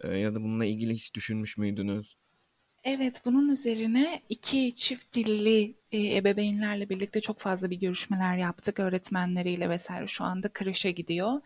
E, 0.03 0.17
ya 0.17 0.35
da 0.35 0.43
bununla 0.43 0.65
ilgili 0.65 0.93
hiç 0.93 1.13
düşünmüş 1.13 1.57
müydünüz? 1.57 2.17
Evet, 2.83 3.21
bunun 3.25 3.49
üzerine 3.49 4.21
iki 4.29 4.75
çift 4.75 5.13
dilli 5.15 5.75
e, 5.91 6.15
ebeveynlerle 6.17 6.89
birlikte 6.89 7.21
çok 7.21 7.39
fazla 7.39 7.69
bir 7.69 7.79
görüşmeler 7.79 8.37
yaptık 8.37 8.79
öğretmenleriyle 8.79 9.69
vesaire. 9.69 10.07
Şu 10.07 10.23
anda 10.23 10.49
kreşe 10.53 10.91
gidiyor. 10.91 11.41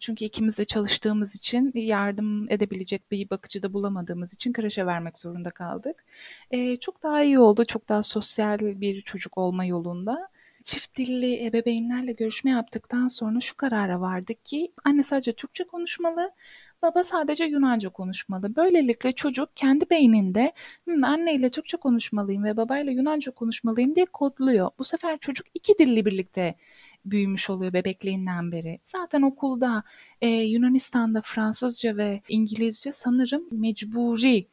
Çünkü 0.00 0.24
ikimiz 0.24 0.58
de 0.58 0.64
çalıştığımız 0.64 1.34
için 1.34 1.72
yardım 1.74 2.50
edebilecek 2.50 3.10
bir 3.10 3.30
bakıcı 3.30 3.62
da 3.62 3.72
bulamadığımız 3.72 4.32
için 4.34 4.52
kreşe 4.52 4.86
vermek 4.86 5.18
zorunda 5.18 5.50
kaldık. 5.50 6.04
E, 6.50 6.76
çok 6.76 7.02
daha 7.02 7.22
iyi 7.22 7.38
oldu, 7.38 7.64
çok 7.64 7.88
daha 7.88 8.02
sosyal 8.02 8.58
bir 8.60 9.02
çocuk 9.02 9.38
olma 9.38 9.64
yolunda. 9.64 10.28
Çift 10.64 10.96
dilli 10.96 11.46
ebeveynlerle 11.46 12.12
görüşme 12.12 12.50
yaptıktan 12.50 13.08
sonra 13.08 13.40
şu 13.40 13.56
karara 13.56 14.00
vardık 14.00 14.44
ki 14.44 14.72
anne 14.84 15.02
sadece 15.02 15.32
Türkçe 15.32 15.64
konuşmalı, 15.64 16.32
baba 16.82 17.04
sadece 17.04 17.44
Yunanca 17.44 17.90
konuşmalı. 17.90 18.56
Böylelikle 18.56 19.12
çocuk 19.12 19.56
kendi 19.56 19.90
beyninde 19.90 20.52
"Hmm, 20.84 21.04
anneyle 21.04 21.50
Türkçe 21.50 21.76
konuşmalıyım 21.76 22.44
ve 22.44 22.56
babayla 22.56 22.92
Yunanca 22.92 23.32
konuşmalıyım 23.32 23.94
diye 23.94 24.06
kodluyor. 24.06 24.70
Bu 24.78 24.84
sefer 24.84 25.18
çocuk 25.18 25.46
iki 25.54 25.78
dilli 25.78 26.06
birlikte 26.06 26.54
büyümüş 27.04 27.50
oluyor 27.50 27.72
bebekliğinden 27.72 28.52
beri. 28.52 28.80
Zaten 28.84 29.22
okulda 29.22 29.82
e, 30.20 30.28
Yunanistan'da 30.28 31.20
Fransızca 31.24 31.96
ve 31.96 32.22
İngilizce 32.28 32.92
sanırım 32.92 33.42
mecburi 33.52 34.46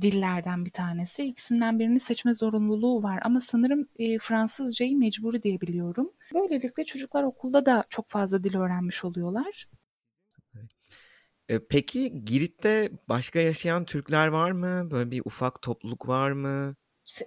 dillerden 0.00 0.64
bir 0.64 0.70
tanesi. 0.70 1.24
İkisinden 1.24 1.78
birini 1.78 2.00
seçme 2.00 2.34
zorunluluğu 2.34 3.02
var 3.02 3.20
ama 3.22 3.40
sanırım 3.40 3.88
e, 3.98 4.18
Fransızcayı 4.18 4.96
mecburi 4.96 5.42
diye 5.42 5.60
biliyorum. 5.60 6.12
Böylelikle 6.34 6.84
çocuklar 6.84 7.22
okulda 7.22 7.66
da 7.66 7.84
çok 7.90 8.08
fazla 8.08 8.44
dil 8.44 8.56
öğrenmiş 8.56 9.04
oluyorlar. 9.04 9.68
E, 11.48 11.58
peki 11.58 12.24
Girit'te 12.24 12.90
başka 13.08 13.40
yaşayan 13.40 13.84
Türkler 13.84 14.26
var 14.26 14.50
mı? 14.50 14.90
Böyle 14.90 15.10
bir 15.10 15.22
ufak 15.24 15.62
topluluk 15.62 16.08
var 16.08 16.32
mı? 16.32 16.74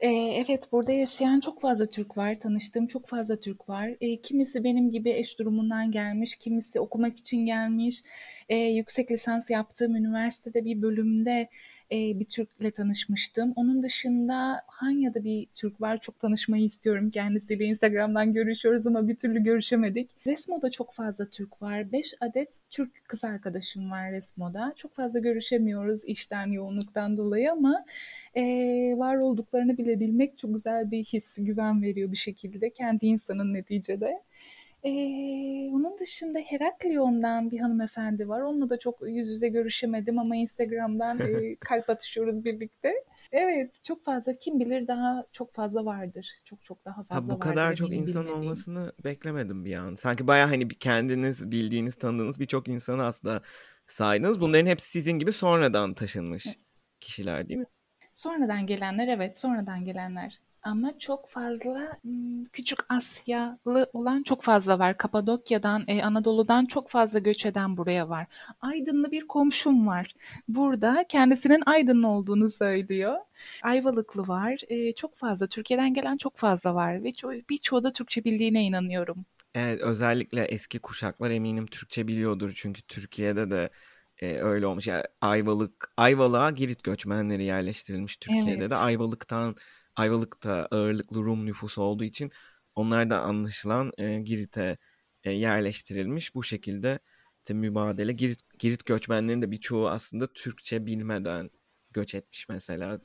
E, 0.01 0.09
evet, 0.09 0.71
burada 0.71 0.91
yaşayan 0.91 1.39
çok 1.39 1.61
fazla 1.61 1.89
Türk 1.89 2.17
var. 2.17 2.39
Tanıştığım 2.39 2.87
çok 2.87 3.07
fazla 3.07 3.39
Türk 3.39 3.69
var. 3.69 3.89
E, 4.01 4.21
kimisi 4.21 4.63
benim 4.63 4.91
gibi 4.91 5.11
eş 5.11 5.39
durumundan 5.39 5.91
gelmiş, 5.91 6.35
kimisi 6.35 6.79
okumak 6.79 7.17
için 7.17 7.45
gelmiş. 7.45 8.01
Yüksek 8.49 9.11
lisans 9.11 9.49
yaptığım 9.49 9.95
üniversitede 9.95 10.65
bir 10.65 10.81
bölümde 10.81 11.49
e, 11.91 12.19
bir 12.19 12.25
Türk'le 12.25 12.75
tanışmıştım. 12.75 13.53
Onun 13.55 13.83
dışında 13.83 14.61
Hanya'da 14.67 15.23
bir 15.23 15.47
Türk 15.53 15.81
var. 15.81 15.99
Çok 16.01 16.19
tanışmayı 16.19 16.63
istiyorum 16.63 17.09
kendisiyle. 17.09 17.65
Instagram'dan 17.65 18.33
görüşüyoruz 18.33 18.87
ama 18.87 19.07
bir 19.07 19.15
türlü 19.15 19.43
görüşemedik. 19.43 20.09
Resmo'da 20.27 20.71
çok 20.71 20.93
fazla 20.93 21.29
Türk 21.29 21.61
var. 21.61 21.91
5 21.91 22.13
adet 22.21 22.59
Türk 22.69 23.05
kız 23.07 23.23
arkadaşım 23.23 23.91
var 23.91 24.11
Resmo'da. 24.11 24.73
Çok 24.75 24.93
fazla 24.93 25.19
görüşemiyoruz 25.19 26.05
işten, 26.05 26.47
yoğunluktan 26.51 27.17
dolayı 27.17 27.51
ama 27.51 27.85
e, 28.35 28.43
var 28.97 29.15
olduklarını 29.17 29.77
bilebilmek 29.77 30.37
çok 30.37 30.53
güzel 30.53 30.91
bir 30.91 31.03
his, 31.03 31.37
güven 31.39 31.81
veriyor 31.81 32.11
bir 32.11 32.17
şekilde. 32.17 32.69
Kendi 32.69 33.05
insanın 33.05 33.53
neticede. 33.53 34.21
Ee, 34.83 35.69
onun 35.73 35.97
dışında 35.99 36.39
Heraklion'dan 36.39 37.51
bir 37.51 37.59
hanımefendi 37.59 38.29
var. 38.29 38.41
Onunla 38.41 38.69
da 38.69 38.79
çok 38.79 39.01
yüz 39.09 39.29
yüze 39.29 39.49
görüşemedim 39.49 40.19
ama 40.19 40.35
Instagram'dan 40.35 41.21
e, 41.21 41.55
kalp 41.59 41.89
atışıyoruz 41.89 42.45
birlikte. 42.45 42.93
Evet, 43.31 43.83
çok 43.83 44.03
fazla 44.05 44.37
kim 44.37 44.59
bilir 44.59 44.87
daha 44.87 45.25
çok 45.31 45.53
fazla 45.53 45.85
vardır. 45.85 46.29
Çok 46.45 46.63
çok 46.63 46.85
daha 46.85 47.03
Ha 47.09 47.21
fazla 47.21 47.29
bu 47.29 47.39
kadar 47.39 47.73
vardır 47.73 47.75
çok 47.75 47.93
insan 47.93 48.27
bilmediğim. 48.27 48.31
olmasını 48.31 48.93
beklemedim 49.03 49.65
bir 49.65 49.75
an. 49.75 49.95
Sanki 49.95 50.27
baya 50.27 50.49
hani 50.49 50.69
bir 50.69 50.79
kendiniz 50.79 51.51
bildiğiniz, 51.51 51.95
tanıdığınız 51.95 52.39
birçok 52.39 52.67
insanı 52.67 53.05
aslında 53.05 53.41
saydınız. 53.87 54.41
Bunların 54.41 54.65
hepsi 54.65 54.89
sizin 54.89 55.19
gibi 55.19 55.33
sonradan 55.33 55.93
taşınmış 55.93 56.59
kişiler 56.99 57.49
değil 57.49 57.59
mi? 57.59 57.65
Sonradan 58.13 58.65
gelenler 58.67 59.07
evet, 59.07 59.39
sonradan 59.39 59.85
gelenler. 59.85 60.39
Ama 60.63 60.97
çok 60.99 61.27
fazla 61.29 61.85
küçük 62.53 62.79
Asyalı 62.89 63.89
olan 63.93 64.23
çok 64.23 64.43
fazla 64.43 64.79
var. 64.79 64.97
Kapadokya'dan, 64.97 65.83
e, 65.87 66.03
Anadolu'dan 66.03 66.65
çok 66.65 66.89
fazla 66.89 67.19
göç 67.19 67.45
eden 67.45 67.77
buraya 67.77 68.09
var. 68.09 68.27
Aydınlı 68.61 69.11
bir 69.11 69.27
komşum 69.27 69.87
var. 69.87 70.13
Burada 70.47 71.05
kendisinin 71.09 71.63
Aydınlı 71.65 72.07
olduğunu 72.07 72.49
söylüyor. 72.49 73.17
Ayvalıklı 73.63 74.27
var. 74.27 74.57
E, 74.69 74.93
çok 74.93 75.15
fazla. 75.15 75.47
Türkiye'den 75.47 75.93
gelen 75.93 76.17
çok 76.17 76.37
fazla 76.37 76.75
var. 76.75 77.03
Ve 77.03 77.09
ço- 77.09 77.49
birçoğu 77.49 77.83
da 77.83 77.91
Türkçe 77.91 78.23
bildiğine 78.23 78.63
inanıyorum. 78.63 79.25
Evet, 79.55 79.81
özellikle 79.81 80.43
eski 80.43 80.79
kuşaklar 80.79 81.31
eminim 81.31 81.65
Türkçe 81.67 82.07
biliyordur. 82.07 82.51
Çünkü 82.55 82.81
Türkiye'de 82.81 83.49
de 83.49 83.69
e, 84.21 84.37
öyle 84.37 84.67
olmuş. 84.67 84.87
Yani 84.87 85.03
Ayvalık, 85.21 85.93
Ayvalık'a 85.97 86.51
Girit 86.51 86.83
göçmenleri 86.83 87.43
yerleştirilmiş 87.43 88.17
Türkiye'de 88.17 88.59
de. 88.59 88.63
Evet. 88.63 88.73
Ayvalık'tan, 88.73 89.55
Ayvalık'ta 89.95 90.67
ağırlıklı 90.71 91.17
Rum 91.17 91.45
nüfusu 91.45 91.81
olduğu 91.81 92.03
için 92.03 92.31
onlar 92.75 93.09
da 93.09 93.21
anlaşılan 93.21 93.91
e, 93.97 94.19
Girit'e 94.19 94.77
e, 95.23 95.31
yerleştirilmiş. 95.31 96.35
Bu 96.35 96.43
şekilde 96.43 96.99
de 97.47 97.53
mübadele. 97.53 98.13
Girit, 98.13 98.39
Girit 98.59 98.85
göçmenlerinin 98.85 99.41
de 99.41 99.51
birçoğu 99.51 99.89
aslında 99.89 100.33
Türkçe 100.33 100.85
bilmeden 100.85 101.49
göç 101.91 102.15
etmiş 102.15 102.49
mesela. 102.49 103.01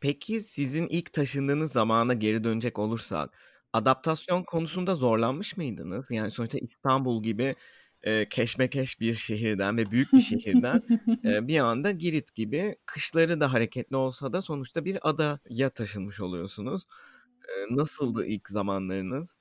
Peki 0.00 0.42
sizin 0.42 0.88
ilk 0.88 1.12
taşındığınız 1.12 1.72
zamana 1.72 2.14
geri 2.14 2.44
dönecek 2.44 2.78
olursak, 2.78 3.38
adaptasyon 3.72 4.42
konusunda 4.42 4.94
zorlanmış 4.96 5.56
mıydınız? 5.56 6.10
Yani 6.10 6.30
sonuçta 6.30 6.58
İstanbul 6.58 7.22
gibi 7.22 7.56
e, 8.04 8.28
keşmekeş 8.28 9.00
bir 9.00 9.14
şehirden 9.14 9.76
ve 9.76 9.90
büyük 9.90 10.12
bir 10.12 10.20
şehirden 10.20 10.82
e, 11.24 11.48
bir 11.48 11.58
anda 11.58 11.90
Girit 11.90 12.34
gibi 12.34 12.76
kışları 12.86 13.40
da 13.40 13.52
hareketli 13.52 13.96
olsa 13.96 14.32
da 14.32 14.42
sonuçta 14.42 14.84
bir 14.84 14.98
adaya 15.10 15.70
taşınmış 15.70 16.20
oluyorsunuz. 16.20 16.86
E, 17.48 17.76
nasıldı 17.76 18.26
ilk 18.26 18.48
zamanlarınız? 18.48 19.38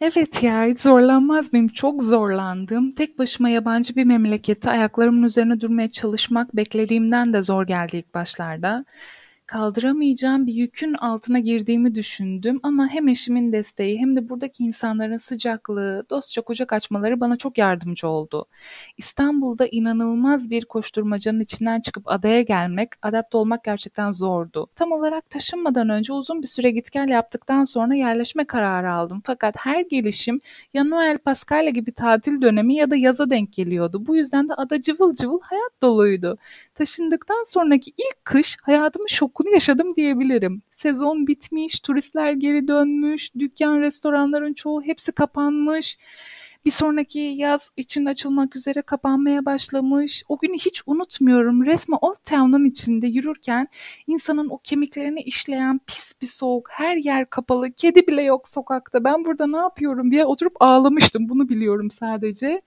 Evet 0.00 0.42
ya 0.42 0.64
hiç 0.64 0.80
zorlanmaz 0.80 1.52
mıyım? 1.52 1.68
Çok 1.68 2.02
zorlandım. 2.02 2.92
Tek 2.92 3.18
başıma 3.18 3.48
yabancı 3.48 3.96
bir 3.96 4.04
memlekette 4.04 4.70
ayaklarımın 4.70 5.22
üzerine 5.22 5.60
durmaya 5.60 5.90
çalışmak 5.90 6.56
beklediğimden 6.56 7.32
de 7.32 7.42
zor 7.42 7.66
geldi 7.66 7.96
ilk 7.96 8.14
başlarda. 8.14 8.84
Kaldıramayacağım 9.52 10.46
bir 10.46 10.54
yükün 10.54 10.94
altına 10.94 11.38
girdiğimi 11.38 11.94
düşündüm 11.94 12.60
ama 12.62 12.88
hem 12.88 13.08
eşimin 13.08 13.52
desteği 13.52 13.98
hem 13.98 14.16
de 14.16 14.28
buradaki 14.28 14.64
insanların 14.64 15.16
sıcaklığı, 15.16 16.06
dostça 16.10 16.42
kucak 16.42 16.72
açmaları 16.72 17.20
bana 17.20 17.36
çok 17.36 17.58
yardımcı 17.58 18.08
oldu. 18.08 18.46
İstanbul'da 18.96 19.66
inanılmaz 19.66 20.50
bir 20.50 20.64
koşturmacanın 20.64 21.40
içinden 21.40 21.80
çıkıp 21.80 22.02
adaya 22.06 22.42
gelmek, 22.42 22.88
adapte 23.02 23.36
olmak 23.36 23.64
gerçekten 23.64 24.10
zordu. 24.10 24.66
Tam 24.76 24.92
olarak 24.92 25.30
taşınmadan 25.30 25.88
önce 25.88 26.12
uzun 26.12 26.42
bir 26.42 26.46
süre 26.46 26.70
git 26.70 26.92
gel 26.92 27.08
yaptıktan 27.08 27.64
sonra 27.64 27.94
yerleşme 27.94 28.44
kararı 28.44 28.92
aldım. 28.92 29.22
Fakat 29.24 29.56
her 29.58 29.80
gelişim 29.80 30.40
ya 30.74 30.84
Noel 30.84 31.18
Paskalya 31.18 31.70
gibi 31.70 31.92
tatil 31.92 32.42
dönemi 32.42 32.74
ya 32.74 32.90
da 32.90 32.96
yaza 32.96 33.30
denk 33.30 33.52
geliyordu. 33.52 34.06
Bu 34.06 34.16
yüzden 34.16 34.48
de 34.48 34.54
ada 34.54 34.80
cıvıl 34.80 35.14
cıvıl 35.14 35.40
hayat 35.42 35.82
doluydu. 35.82 36.38
Taşındıktan 36.74 37.44
sonraki 37.46 37.90
ilk 37.90 38.24
kış 38.24 38.56
hayatımın 38.62 39.06
şokunu 39.42 39.54
yaşadım 39.54 39.94
diyebilirim. 39.96 40.62
Sezon 40.70 41.26
bitmiş, 41.26 41.80
turistler 41.80 42.32
geri 42.32 42.68
dönmüş, 42.68 43.34
dükkan, 43.38 43.80
restoranların 43.80 44.54
çoğu 44.54 44.82
hepsi 44.82 45.12
kapanmış. 45.12 45.98
Bir 46.64 46.70
sonraki 46.70 47.18
yaz 47.18 47.70
için 47.76 48.04
açılmak 48.04 48.56
üzere 48.56 48.82
kapanmaya 48.82 49.44
başlamış. 49.44 50.24
O 50.28 50.38
günü 50.38 50.54
hiç 50.54 50.82
unutmuyorum. 50.86 51.66
Resmen 51.66 51.98
Old 52.00 52.14
Town'un 52.30 52.64
içinde 52.64 53.06
yürürken 53.06 53.68
insanın 54.06 54.48
o 54.48 54.58
kemiklerini 54.58 55.20
işleyen 55.20 55.80
pis 55.86 56.12
bir 56.22 56.26
soğuk, 56.26 56.70
her 56.70 56.96
yer 56.96 57.30
kapalı, 57.30 57.72
kedi 57.72 58.06
bile 58.06 58.22
yok 58.22 58.48
sokakta. 58.48 59.04
Ben 59.04 59.24
burada 59.24 59.46
ne 59.46 59.56
yapıyorum 59.56 60.10
diye 60.10 60.24
oturup 60.24 60.52
ağlamıştım. 60.60 61.28
Bunu 61.28 61.48
biliyorum 61.48 61.90
sadece. 61.90 62.62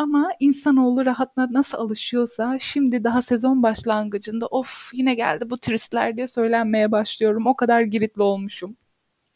Ama 0.00 0.30
insanoğlu 0.40 1.06
rahatla 1.06 1.48
nasıl 1.52 1.78
alışıyorsa 1.78 2.58
şimdi 2.58 3.04
daha 3.04 3.22
sezon 3.22 3.62
başlangıcında 3.62 4.46
of 4.46 4.90
yine 4.92 5.14
geldi 5.14 5.50
bu 5.50 5.58
turistler 5.58 6.16
diye 6.16 6.26
söylenmeye 6.26 6.92
başlıyorum. 6.92 7.46
O 7.46 7.56
kadar 7.56 7.82
giritli 7.82 8.22
olmuşum. 8.22 8.74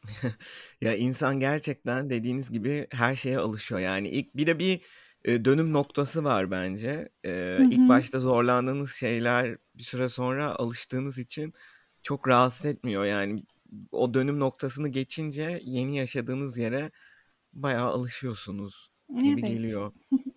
ya 0.80 0.96
insan 0.96 1.40
gerçekten 1.40 2.10
dediğiniz 2.10 2.50
gibi 2.50 2.86
her 2.90 3.14
şeye 3.14 3.38
alışıyor. 3.38 3.80
Yani 3.80 4.08
ilk 4.08 4.36
bir 4.36 4.46
de 4.46 4.58
bir 4.58 4.80
e, 5.24 5.44
dönüm 5.44 5.72
noktası 5.72 6.24
var 6.24 6.50
bence. 6.50 7.08
E, 7.24 7.30
hı 7.30 7.62
hı. 7.62 7.68
İlk 7.70 7.88
başta 7.88 8.20
zorlandığınız 8.20 8.92
şeyler 8.92 9.56
bir 9.74 9.84
süre 9.84 10.08
sonra 10.08 10.54
alıştığınız 10.54 11.18
için 11.18 11.52
çok 12.02 12.28
rahatsız 12.28 12.66
etmiyor. 12.66 13.04
Yani 13.04 13.40
o 13.92 14.14
dönüm 14.14 14.40
noktasını 14.40 14.88
geçince 14.88 15.60
yeni 15.64 15.96
yaşadığınız 15.96 16.58
yere 16.58 16.90
bayağı 17.52 17.88
alışıyorsunuz 17.88 18.90
gibi 19.08 19.40
evet. 19.40 19.50
geliyor. 19.50 19.92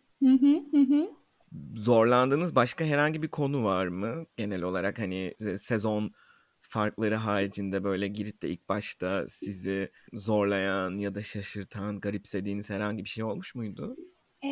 Zorlandığınız 1.76 2.56
başka 2.56 2.86
herhangi 2.86 3.22
bir 3.22 3.28
konu 3.28 3.64
var 3.64 3.88
mı? 3.88 4.26
Genel 4.38 4.62
olarak 4.62 5.00
hani 5.00 5.36
sezon 5.60 6.12
farkları 6.62 7.16
haricinde 7.16 7.84
böyle 7.84 8.08
Girit'te 8.08 8.50
ilk 8.50 8.70
başta 8.70 9.30
sizi 9.30 9.92
zorlayan 10.14 10.98
ya 10.98 11.16
da 11.16 11.24
şaşırtan, 11.24 12.00
garipsediğiniz 12.00 12.70
herhangi 12.70 13.04
bir 13.04 13.10
şey 13.10 13.24
olmuş 13.24 13.56
muydu? 13.56 13.98
E, 14.44 14.50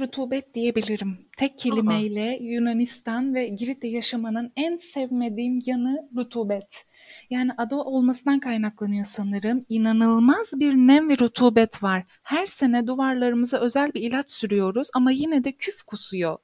rutubet 0.00 0.54
diyebilirim. 0.54 1.18
Tek 1.38 1.58
kelimeyle 1.58 2.28
Aha. 2.28 2.44
Yunanistan 2.44 3.34
ve 3.34 3.48
Girit'te 3.48 3.88
yaşamanın 3.88 4.52
en 4.56 4.76
sevmediğim 4.76 5.58
yanı 5.66 6.08
rutubet. 6.16 6.84
Yani 7.30 7.50
ada 7.56 7.76
olmasından 7.76 8.40
kaynaklanıyor 8.40 9.04
sanırım. 9.04 9.64
İnanılmaz 9.68 10.52
bir 10.60 10.74
nem 10.74 11.08
ve 11.08 11.18
rutubet 11.18 11.82
var. 11.82 12.04
Her 12.22 12.46
sene 12.46 12.86
duvarlarımıza 12.86 13.58
özel 13.60 13.94
bir 13.94 14.00
ilaç 14.00 14.30
sürüyoruz 14.30 14.88
ama 14.94 15.10
yine 15.10 15.44
de 15.44 15.52
küf 15.52 15.82
kusuyor. 15.82 16.38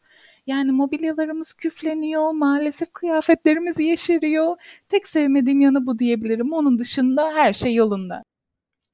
Yani 0.46 0.72
mobilyalarımız 0.72 1.52
küfleniyor, 1.52 2.30
maalesef 2.30 2.92
kıyafetlerimiz 2.92 3.80
yeşeriyor. 3.80 4.56
Tek 4.88 5.06
sevmediğim 5.06 5.60
yanı 5.60 5.86
bu 5.86 5.98
diyebilirim. 5.98 6.52
Onun 6.52 6.78
dışında 6.78 7.32
her 7.34 7.52
şey 7.52 7.74
yolunda. 7.74 8.22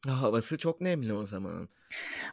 Havası 0.07 0.59
çok 0.59 0.81
nemli 0.81 1.13
o 1.13 1.27
zaman. 1.27 1.69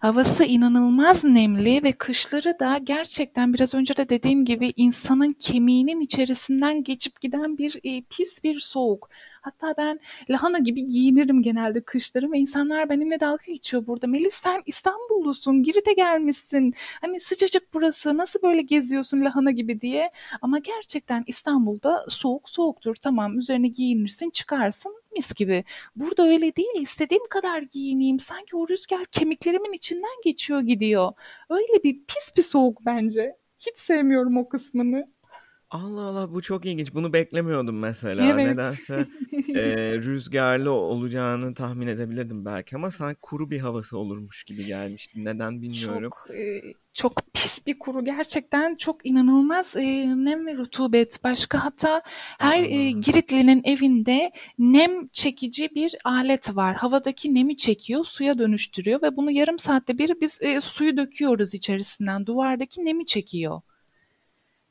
Havası 0.01 0.43
inanılmaz 0.43 1.23
nemli 1.23 1.83
ve 1.83 1.91
kışları 1.91 2.59
da 2.59 2.77
gerçekten 2.83 3.53
biraz 3.53 3.73
önce 3.73 3.97
de 3.97 4.09
dediğim 4.09 4.45
gibi 4.45 4.73
insanın 4.75 5.29
kemiğinin 5.29 5.99
içerisinden 5.99 6.83
geçip 6.83 7.21
giden 7.21 7.57
bir 7.57 7.79
e, 7.83 8.01
pis 8.01 8.43
bir 8.43 8.59
soğuk. 8.59 9.09
Hatta 9.41 9.73
ben 9.77 9.99
lahana 10.29 10.59
gibi 10.59 10.85
giyinirim 10.85 11.43
genelde 11.43 11.81
kışları 11.81 12.31
ve 12.31 12.37
insanlar 12.37 12.89
benimle 12.89 13.19
dalga 13.19 13.43
geçiyor 13.47 13.87
burada. 13.87 14.07
Melis 14.07 14.33
sen 14.33 14.61
İstanbullusun, 14.65 15.63
Girit'e 15.63 15.93
gelmişsin. 15.93 16.73
Hani 17.01 17.19
sıcacık 17.19 17.73
burası 17.73 18.17
nasıl 18.17 18.41
böyle 18.41 18.61
geziyorsun 18.61 19.25
lahana 19.25 19.51
gibi 19.51 19.81
diye. 19.81 20.11
Ama 20.41 20.59
gerçekten 20.59 21.23
İstanbul'da 21.27 22.05
soğuk 22.09 22.49
soğuktur. 22.49 22.95
Tamam 22.95 23.39
üzerine 23.39 23.67
giyinirsin 23.67 24.29
çıkarsın 24.29 24.93
mis 25.17 25.33
gibi. 25.33 25.63
Burada 25.95 26.27
öyle 26.27 26.55
değil. 26.55 26.81
İstediğim 26.81 27.27
kadar 27.29 27.61
giyineyim. 27.61 28.19
Sanki 28.19 28.55
o 28.55 28.67
rüzgar 28.67 29.05
kemiklerimin 29.47 29.77
içinden 29.77 30.21
geçiyor 30.23 30.61
gidiyor. 30.61 31.11
Öyle 31.49 31.83
bir 31.83 32.05
pis 32.07 32.37
bir 32.37 32.43
soğuk 32.43 32.85
bence. 32.85 33.35
Hiç 33.59 33.77
sevmiyorum 33.77 34.37
o 34.37 34.49
kısmını. 34.49 35.07
Allah 35.69 36.01
Allah 36.01 36.33
bu 36.33 36.41
çok 36.41 36.65
ilginç. 36.65 36.93
Bunu 36.93 37.13
beklemiyordum 37.13 37.79
mesela. 37.79 38.25
Evet. 38.25 38.47
Nedense 38.47 38.95
e, 39.55 39.93
rüzgarlı 39.97 40.71
olacağını 40.71 41.53
tahmin 41.53 41.87
edebilirdim 41.87 42.45
belki 42.45 42.75
ama 42.75 42.91
sanki 42.91 43.19
kuru 43.21 43.51
bir 43.51 43.59
havası 43.59 43.97
olurmuş 43.97 44.43
gibi 44.43 44.65
gelmişti. 44.65 45.25
Neden 45.25 45.61
bilmiyorum. 45.61 46.09
Çok 46.27 46.35
e, 46.35 46.61
çok 46.93 47.11
pis 47.33 47.56
bir 47.67 47.79
kuru 47.79 48.05
gerçekten 48.05 48.75
çok 48.75 49.05
inanılmaz 49.05 49.75
e, 49.75 50.07
nem 50.07 50.47
ve 50.47 50.57
rutubet. 50.57 51.23
Başka 51.23 51.65
hatta 51.65 52.01
her 52.39 52.63
e, 52.63 52.91
Giritli'nin 52.91 53.61
evinde 53.63 54.31
nem 54.59 55.07
çekici 55.07 55.69
bir 55.75 55.95
alet 56.03 56.55
var. 56.55 56.75
Havadaki 56.75 57.35
nemi 57.35 57.55
çekiyor, 57.55 58.05
suya 58.05 58.37
dönüştürüyor 58.37 59.01
ve 59.01 59.17
bunu 59.17 59.31
yarım 59.31 59.59
saatte 59.59 59.97
bir 59.97 60.21
biz 60.21 60.41
e, 60.41 60.61
suyu 60.61 60.97
döküyoruz 60.97 61.53
içerisinden. 61.53 62.25
Duvardaki 62.25 62.85
nemi 62.85 63.05
çekiyor. 63.05 63.61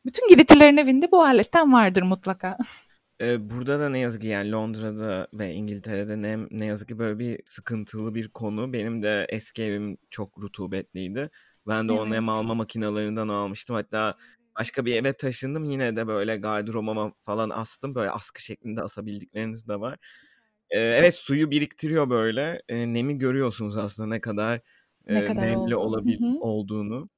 Bütün 0.06 0.28
Giritlilerin 0.28 0.76
evinde 0.76 1.10
bu 1.10 1.22
aletten 1.22 1.72
vardır 1.72 2.02
mutlaka. 2.02 2.58
Ee, 3.20 3.50
burada 3.50 3.80
da 3.80 3.88
ne 3.88 3.98
yazık 3.98 4.20
ki 4.20 4.26
yani 4.26 4.52
Londra'da 4.52 5.28
ve 5.32 5.52
İngiltere'de 5.52 6.22
ne, 6.22 6.38
ne 6.50 6.66
yazık 6.66 6.88
ki 6.88 6.98
böyle 6.98 7.18
bir 7.18 7.40
sıkıntılı 7.46 8.14
bir 8.14 8.28
konu. 8.28 8.72
Benim 8.72 9.02
de 9.02 9.26
eski 9.28 9.62
evim 9.62 9.98
çok 10.10 10.38
rutubetliydi. 10.38 11.30
Ben 11.66 11.88
de 11.88 11.92
evet. 11.92 12.02
o 12.02 12.10
nem 12.10 12.28
alma 12.28 12.54
makinalarından 12.54 13.28
almıştım. 13.28 13.76
Hatta 13.76 14.16
başka 14.58 14.84
bir 14.84 14.94
eve 14.94 15.12
taşındım. 15.12 15.64
Yine 15.64 15.96
de 15.96 16.06
böyle 16.06 16.36
gardırobama 16.36 17.12
falan 17.24 17.50
astım. 17.50 17.94
Böyle 17.94 18.10
askı 18.10 18.42
şeklinde 18.42 18.82
asabildikleriniz 18.82 19.68
de 19.68 19.80
var. 19.80 19.98
Ee, 20.70 20.80
evet 20.80 21.14
suyu 21.14 21.50
biriktiriyor 21.50 22.10
böyle. 22.10 22.62
Ee, 22.68 22.94
nemi 22.94 23.18
görüyorsunuz 23.18 23.76
aslında 23.76 24.08
ne 24.08 24.20
kadar, 24.20 24.60
ne 25.06 25.18
e, 25.18 25.24
kadar 25.24 25.42
nemli 25.42 25.76
olabil- 25.76 26.38
olduğunu. 26.40 27.08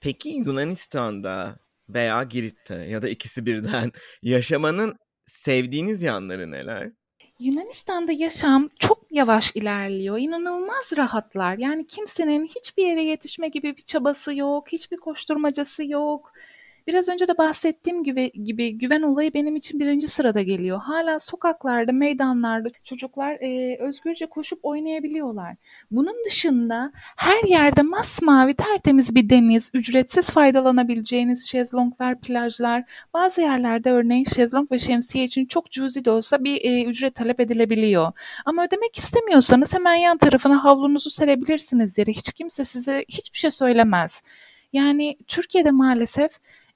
Peki 0.00 0.28
Yunanistan'da 0.28 1.58
veya 1.88 2.22
Girit'te 2.22 2.74
ya 2.74 3.02
da 3.02 3.08
ikisi 3.08 3.46
birden 3.46 3.92
yaşamanın 4.22 4.96
sevdiğiniz 5.26 6.02
yanları 6.02 6.50
neler? 6.50 6.92
Yunanistan'da 7.38 8.12
yaşam 8.12 8.68
çok 8.78 8.98
yavaş 9.10 9.52
ilerliyor. 9.56 10.18
İnanılmaz 10.18 10.92
rahatlar. 10.96 11.58
Yani 11.58 11.86
kimsenin 11.86 12.44
hiçbir 12.46 12.86
yere 12.86 13.02
yetişme 13.02 13.48
gibi 13.48 13.76
bir 13.76 13.82
çabası 13.82 14.34
yok, 14.34 14.72
hiçbir 14.72 14.96
koşturmacası 14.96 15.84
yok. 15.84 16.32
Biraz 16.86 17.08
önce 17.08 17.28
de 17.28 17.38
bahsettiğim 17.38 18.04
gibi, 18.04 18.32
gibi 18.44 18.78
güven 18.78 19.02
olayı 19.02 19.34
benim 19.34 19.56
için 19.56 19.80
birinci 19.80 20.08
sırada 20.08 20.42
geliyor. 20.42 20.80
Hala 20.80 21.20
sokaklarda, 21.20 21.92
meydanlarda 21.92 22.68
çocuklar 22.84 23.32
e, 23.40 23.76
özgürce 23.80 24.26
koşup 24.26 24.58
oynayabiliyorlar. 24.62 25.56
Bunun 25.90 26.14
dışında 26.26 26.92
her 27.16 27.44
yerde 27.44 27.82
masmavi 27.82 28.54
tertemiz 28.54 29.14
bir 29.14 29.28
deniz, 29.28 29.70
ücretsiz 29.74 30.30
faydalanabileceğiniz 30.30 31.50
şezlonglar, 31.50 32.18
plajlar, 32.18 32.84
bazı 33.14 33.40
yerlerde 33.40 33.90
örneğin 33.90 34.24
şezlong 34.24 34.72
ve 34.72 34.78
şemsiye 34.78 35.24
için 35.24 35.46
çok 35.46 35.70
cüzi 35.70 36.04
de 36.04 36.10
olsa 36.10 36.44
bir 36.44 36.60
e, 36.64 36.84
ücret 36.84 37.14
talep 37.14 37.40
edilebiliyor. 37.40 38.12
Ama 38.44 38.64
ödemek 38.64 38.98
istemiyorsanız 38.98 39.74
hemen 39.74 39.94
yan 39.94 40.18
tarafına 40.18 40.64
havlunuzu 40.64 41.10
serebilirsiniz 41.10 41.98
yere. 41.98 42.10
Hiç 42.10 42.32
kimse 42.32 42.64
size 42.64 43.04
hiçbir 43.08 43.38
şey 43.38 43.50
söylemez. 43.50 44.22
Yani 44.72 45.16
Türkiye'de 45.26 45.70
maalesef 45.70 46.30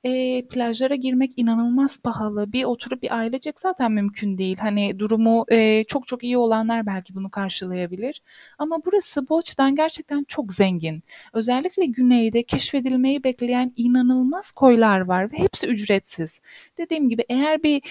e, 0.05 0.43
plajlara 0.47 0.95
girmek 0.95 1.33
inanılmaz 1.37 1.99
pahalı. 2.03 2.53
Bir 2.53 2.65
oturup 2.65 3.03
bir 3.03 3.17
ailecek 3.17 3.61
zaten 3.61 3.93
mümkün 3.93 4.39
değil. 4.39 4.57
Hani 4.61 4.99
durumu 4.99 5.45
e, 5.49 5.85
çok 5.85 6.07
çok 6.07 6.25
iyi 6.25 6.39
olanlar 6.39 6.87
belki 6.87 7.15
bunu 7.15 7.31
karşılayabilir. 7.31 8.23
Ama 8.59 8.79
burası 8.85 9.29
bu 9.29 9.39
açıdan 9.39 9.75
gerçekten 9.75 10.25
çok 10.25 10.53
zengin. 10.53 11.03
Özellikle 11.33 11.87
güneyde 11.87 12.43
keşfedilmeyi 12.43 13.25
bekleyen 13.25 13.73
inanılmaz 13.77 14.53
koylar 14.53 15.01
var 15.01 15.33
ve 15.33 15.39
hepsi 15.39 15.67
ücretsiz. 15.67 16.41
Dediğim 16.79 17.09
gibi 17.09 17.25
eğer 17.29 17.63
bir 17.63 17.83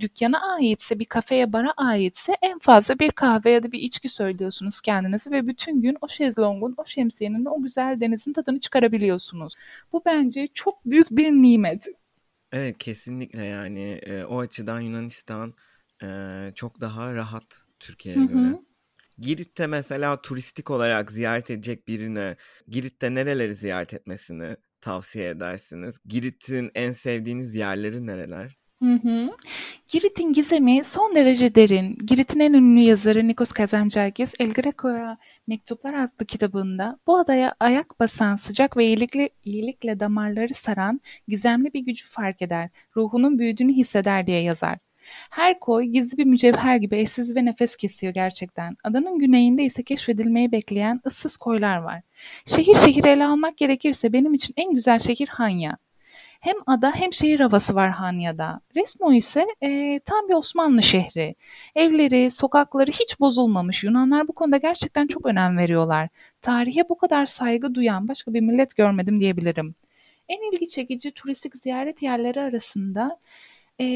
dükkana 0.00 0.54
aitse, 0.54 0.98
bir 0.98 1.04
kafeye, 1.04 1.52
bara 1.52 1.72
aitse 1.76 2.36
en 2.42 2.58
fazla 2.58 2.98
bir 2.98 3.10
kahve 3.10 3.50
ya 3.50 3.62
da 3.62 3.72
bir 3.72 3.78
içki 3.80 4.08
söylüyorsunuz 4.08 4.80
kendinize 4.80 5.30
ve 5.30 5.46
bütün 5.46 5.82
gün 5.82 5.96
o 6.00 6.08
şezlongun, 6.08 6.74
o 6.76 6.84
şemsiyenin, 6.84 7.44
o 7.44 7.62
güzel 7.62 8.00
denizin 8.00 8.32
tadını 8.32 8.60
çıkarabiliyorsunuz. 8.60 9.54
Bu 9.92 10.02
bence 10.06 10.48
çok 10.54 10.86
büyük 10.86 11.10
bir 11.10 11.30
nimet 11.30 11.53
nimet. 11.54 11.88
Evet 12.52 12.78
kesinlikle 12.78 13.44
yani 13.44 13.92
e, 13.92 14.24
o 14.24 14.40
açıdan 14.40 14.80
Yunanistan 14.80 15.54
Ee, 16.02 16.52
çok 16.54 16.80
daha 16.80 17.14
rahat 17.14 17.66
Türkiye'ye 17.80 18.26
göre. 18.26 18.58
Girit'te 19.18 19.66
mesela 19.66 20.22
turistik 20.22 20.70
olarak 20.70 21.12
ziyaret 21.12 21.50
edecek 21.50 21.88
birine 21.88 22.36
Girit'te 22.68 23.14
nereleri 23.14 23.54
ziyaret 23.54 23.94
etmesini 23.94 24.56
tavsiye 24.80 25.28
edersiniz? 25.28 25.98
Girit'in 26.06 26.70
en 26.74 26.92
sevdiğiniz 26.92 27.54
yerleri 27.54 28.06
nereler? 28.06 28.52
Hı 28.82 28.92
hı. 28.94 29.30
Girit'in 29.88 30.32
gizemi 30.32 30.84
son 30.84 31.14
derece 31.14 31.54
derin. 31.54 31.98
Girit'in 32.06 32.40
en 32.40 32.52
ünlü 32.52 32.80
yazarı 32.80 33.28
Nikos 33.28 33.52
Kazantzakis, 33.52 34.34
El 34.40 34.52
Greco'ya 34.52 35.18
Mektuplar 35.46 35.94
adlı 35.94 36.26
kitabında 36.26 36.98
bu 37.06 37.18
adaya 37.18 37.54
ayak 37.60 38.00
basan, 38.00 38.36
sıcak 38.36 38.76
ve 38.76 38.86
iyilikle, 38.86 39.30
iyilikle 39.44 40.00
damarları 40.00 40.54
saran 40.54 41.00
gizemli 41.28 41.72
bir 41.74 41.80
gücü 41.80 42.06
fark 42.06 42.42
eder, 42.42 42.70
ruhunun 42.96 43.38
büyüdüğünü 43.38 43.72
hisseder 43.72 44.26
diye 44.26 44.40
yazar. 44.42 44.78
Her 45.30 45.60
koy 45.60 45.84
gizli 45.84 46.18
bir 46.18 46.24
mücevher 46.24 46.76
gibi 46.76 46.96
eşsiz 46.96 47.36
ve 47.36 47.44
nefes 47.44 47.76
kesiyor 47.76 48.14
gerçekten. 48.14 48.76
Adanın 48.84 49.18
güneyinde 49.18 49.64
ise 49.64 49.82
keşfedilmeyi 49.82 50.52
bekleyen 50.52 51.00
ıssız 51.06 51.36
koylar 51.36 51.78
var. 51.78 52.02
Şehir 52.46 52.74
şehir 52.74 53.04
ele 53.04 53.24
almak 53.26 53.56
gerekirse 53.56 54.12
benim 54.12 54.34
için 54.34 54.54
en 54.56 54.74
güzel 54.74 54.98
şehir 54.98 55.28
Hanya. 55.28 55.76
Hem 56.44 56.56
ada 56.66 56.92
hem 56.94 57.12
şehir 57.12 57.40
havası 57.40 57.74
var 57.74 57.90
Hanya'da. 57.90 58.60
Resmo 58.76 59.12
ise 59.12 59.46
e, 59.62 60.00
tam 60.04 60.28
bir 60.28 60.34
Osmanlı 60.34 60.82
şehri. 60.82 61.34
Evleri, 61.74 62.30
sokakları 62.30 62.90
hiç 62.90 63.20
bozulmamış. 63.20 63.84
Yunanlar 63.84 64.28
bu 64.28 64.32
konuda 64.32 64.56
gerçekten 64.56 65.06
çok 65.06 65.26
önem 65.26 65.58
veriyorlar. 65.58 66.08
Tarihe 66.42 66.88
bu 66.88 66.98
kadar 66.98 67.26
saygı 67.26 67.74
duyan 67.74 68.08
başka 68.08 68.34
bir 68.34 68.40
millet 68.40 68.76
görmedim 68.76 69.20
diyebilirim. 69.20 69.74
En 70.28 70.52
ilgi 70.52 70.68
çekici 70.68 71.12
turistik 71.12 71.56
ziyaret 71.56 72.02
yerleri 72.02 72.40
arasında 72.40 73.18
e, 73.80 73.86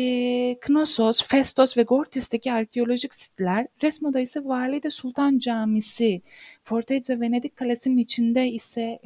Knossos, 0.60 1.28
Festos 1.28 1.76
ve 1.76 1.82
Gortis'teki 1.82 2.52
arkeolojik 2.52 3.14
sitler, 3.14 3.66
Resmo'da 3.82 4.20
ise 4.20 4.44
Valide 4.44 4.90
Sultan 4.90 5.38
Camisi, 5.38 6.22
Fortezza 6.64 7.20
Venedik 7.20 7.56
Kalesi'nin 7.56 7.98
içinde 7.98 8.48
ise 8.48 8.98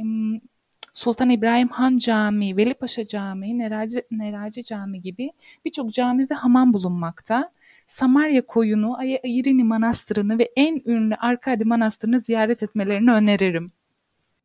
Sultan 0.94 1.30
İbrahim 1.30 1.68
Han 1.68 1.98
Camii, 1.98 2.56
Velipaşa 2.56 3.06
Camii, 3.06 3.58
Neraci, 3.58 4.02
Neraci 4.10 4.64
Camii 4.64 5.00
gibi 5.00 5.30
birçok 5.64 5.92
cami 5.92 6.26
ve 6.30 6.34
hamam 6.34 6.72
bulunmakta. 6.72 7.44
Samarya 7.86 8.46
Koyunu, 8.46 8.96
Irini 9.24 9.64
Manastırı'nı 9.64 10.38
ve 10.38 10.52
en 10.56 10.82
ünlü 10.86 11.14
Arkadi 11.14 11.64
Manastırı'nı 11.64 12.20
ziyaret 12.20 12.62
etmelerini 12.62 13.12
öneririm. 13.12 13.70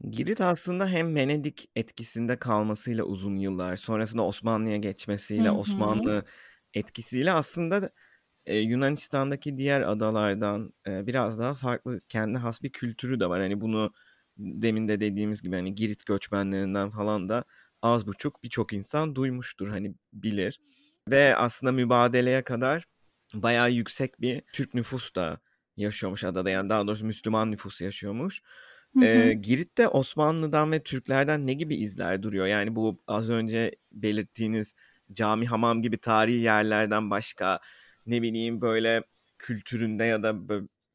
Girit 0.10 0.42
aslında 0.42 0.88
hem 0.88 1.16
Venedik 1.16 1.70
etkisinde 1.76 2.40
kalmasıyla 2.40 3.04
uzun 3.04 3.38
yıllar, 3.38 3.76
sonrasında 3.76 4.24
Osmanlı'ya 4.24 4.78
geçmesiyle, 4.78 5.48
Hı-hı. 5.48 5.58
Osmanlı 5.58 6.26
etkisiyle 6.74 7.32
aslında 7.32 7.90
e, 8.46 8.58
Yunanistan'daki 8.58 9.58
diğer 9.58 9.82
adalardan 9.82 10.74
e, 10.88 11.08
biraz 11.08 11.40
daha 11.40 11.54
farklı, 11.54 11.98
kendi 12.10 12.38
has 12.38 12.64
bir 12.64 12.70
kültürü 12.70 13.20
de 13.20 13.30
var. 13.30 13.42
Hani 13.42 13.62
bunu 13.62 13.94
demin 14.38 14.88
de 14.88 15.00
dediğimiz 15.00 15.42
gibi 15.42 15.56
hani 15.56 15.76
Girit 15.76 16.06
göçmenlerinden 16.06 16.90
falan 16.90 17.30
da 17.30 17.44
az 17.82 18.08
buçuk 18.08 18.44
birçok 18.44 18.74
insan 18.74 19.16
duymuştur 19.16 19.68
hani 19.68 19.96
bilir. 20.14 20.60
Ve 21.10 21.36
aslında 21.36 21.72
mübadeleye 21.72 22.44
kadar 22.44 22.86
bayağı 23.34 23.72
yüksek 23.72 24.22
bir 24.22 24.42
Türk 24.54 24.74
nüfus 24.74 25.16
da 25.16 25.40
yaşıyormuş 25.78 26.24
adada. 26.24 26.50
Yani 26.50 26.70
daha 26.70 26.88
doğrusu 26.88 27.06
Müslüman 27.06 27.52
nüfus 27.52 27.82
yaşıyormuş. 27.82 28.42
Hı 28.96 29.06
Ee, 29.06 29.34
Girit'te 29.34 29.88
Osmanlı'dan 29.88 30.72
ve 30.72 30.84
Türklerden 30.84 31.48
ne 31.48 31.54
gibi 31.54 31.76
izler 31.76 32.24
duruyor? 32.24 32.48
Yani 32.48 32.76
bu 32.76 33.02
az 33.08 33.30
önce 33.30 33.72
belirttiğiniz 33.92 34.76
cami, 35.14 35.46
hamam 35.46 35.82
gibi 35.82 35.98
tarihi 35.98 36.40
yerlerden 36.40 37.10
başka 37.12 37.60
ne 38.06 38.22
bileyim 38.22 38.62
böyle 38.62 39.04
kültüründe 39.40 40.04
ya 40.06 40.24
da 40.24 40.50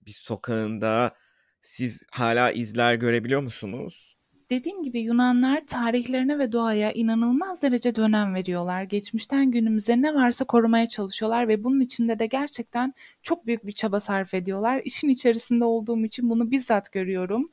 bir 0.06 0.12
sokağında 0.12 1.14
siz 1.62 2.02
hala 2.10 2.52
izler 2.52 2.94
görebiliyor 2.94 3.42
musunuz? 3.42 4.16
Dediğim 4.50 4.82
gibi 4.82 5.00
Yunanlar 5.00 5.66
tarihlerine 5.66 6.38
ve 6.38 6.52
doğaya 6.52 6.92
inanılmaz 6.92 7.62
derecede 7.62 8.00
önem 8.00 8.34
veriyorlar. 8.34 8.82
Geçmişten 8.82 9.50
günümüze 9.50 10.02
ne 10.02 10.14
varsa 10.14 10.44
korumaya 10.44 10.88
çalışıyorlar 10.88 11.48
ve 11.48 11.64
bunun 11.64 11.80
içinde 11.80 12.18
de 12.18 12.26
gerçekten 12.26 12.94
çok 13.22 13.46
büyük 13.46 13.66
bir 13.66 13.72
çaba 13.72 14.00
sarf 14.00 14.34
ediyorlar. 14.34 14.80
İşin 14.84 15.08
içerisinde 15.08 15.64
olduğum 15.64 16.04
için 16.04 16.30
bunu 16.30 16.50
bizzat 16.50 16.92
görüyorum 16.92 17.50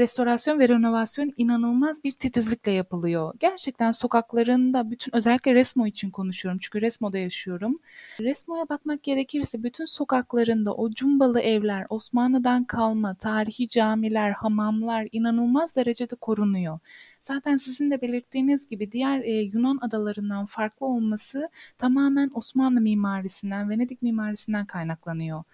restorasyon 0.00 0.58
ve 0.58 0.68
renovasyon 0.68 1.32
inanılmaz 1.36 2.04
bir 2.04 2.12
titizlikle 2.12 2.72
yapılıyor. 2.72 3.34
Gerçekten 3.40 3.90
sokaklarında 3.90 4.90
bütün 4.90 5.16
özellikle 5.16 5.54
Resmo 5.54 5.86
için 5.86 6.10
konuşuyorum 6.10 6.58
çünkü 6.62 6.80
Resmo'da 6.80 7.18
yaşıyorum. 7.18 7.78
Resmo'ya 8.20 8.68
bakmak 8.68 9.02
gerekirse 9.02 9.62
bütün 9.62 9.84
sokaklarında 9.84 10.74
o 10.74 10.90
cumbalı 10.90 11.40
evler, 11.40 11.86
Osmanlı'dan 11.88 12.64
kalma 12.64 13.14
tarihi 13.14 13.68
camiler, 13.68 14.30
hamamlar 14.30 15.08
inanılmaz 15.12 15.76
derecede 15.76 16.16
korunuyor. 16.16 16.78
Zaten 17.20 17.56
sizin 17.56 17.90
de 17.90 18.00
belirttiğiniz 18.02 18.68
gibi 18.68 18.92
diğer 18.92 19.20
e, 19.20 19.30
Yunan 19.30 19.78
adalarından 19.82 20.46
farklı 20.46 20.86
olması 20.86 21.48
tamamen 21.78 22.30
Osmanlı 22.34 22.80
mimarisinden, 22.80 23.70
Venedik 23.70 24.02
mimarisinden 24.02 24.66
kaynaklanıyor. 24.66 25.44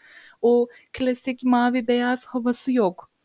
O 0.42 0.68
klasik 0.92 1.44
mavi 1.44 1.88
beyaz 1.88 2.24
havası 2.26 2.72
yok. 2.72 3.15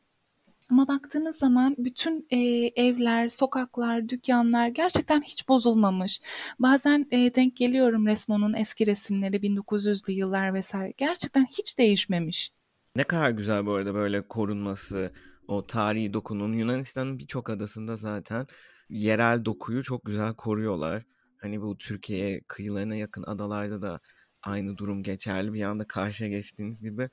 Ama 0.71 0.87
baktığınız 0.87 1.35
zaman 1.35 1.75
bütün 1.77 2.27
e, 2.29 2.37
evler, 2.75 3.29
sokaklar, 3.29 4.09
dükkanlar 4.09 4.67
gerçekten 4.67 5.21
hiç 5.21 5.47
bozulmamış. 5.47 6.21
Bazen 6.59 7.07
e, 7.11 7.35
denk 7.35 7.57
geliyorum 7.57 8.07
Resmo'nun 8.07 8.53
eski 8.53 8.87
resimleri 8.87 9.35
1900'lü 9.35 10.11
yıllar 10.11 10.53
vesaire. 10.53 10.93
Gerçekten 10.97 11.45
hiç 11.45 11.77
değişmemiş. 11.77 12.51
Ne 12.95 13.03
kadar 13.03 13.29
güzel 13.29 13.65
bu 13.65 13.73
arada 13.73 13.93
böyle 13.93 14.27
korunması, 14.27 15.11
o 15.47 15.67
tarihi 15.67 16.13
dokunun. 16.13 16.53
Yunanistan'ın 16.53 17.19
birçok 17.19 17.49
adasında 17.49 17.97
zaten 17.97 18.47
yerel 18.89 19.45
dokuyu 19.45 19.83
çok 19.83 20.05
güzel 20.05 20.33
koruyorlar. 20.33 21.03
Hani 21.37 21.61
bu 21.61 21.77
Türkiye 21.77 22.41
kıyılarına 22.47 22.95
yakın 22.95 23.23
adalarda 23.23 23.81
da 23.81 23.99
aynı 24.43 24.77
durum 24.77 25.03
geçerli. 25.03 25.53
Bir 25.53 25.63
anda 25.63 25.87
karşıya 25.87 26.29
geçtiğiniz 26.29 26.81
gibi 26.81 27.09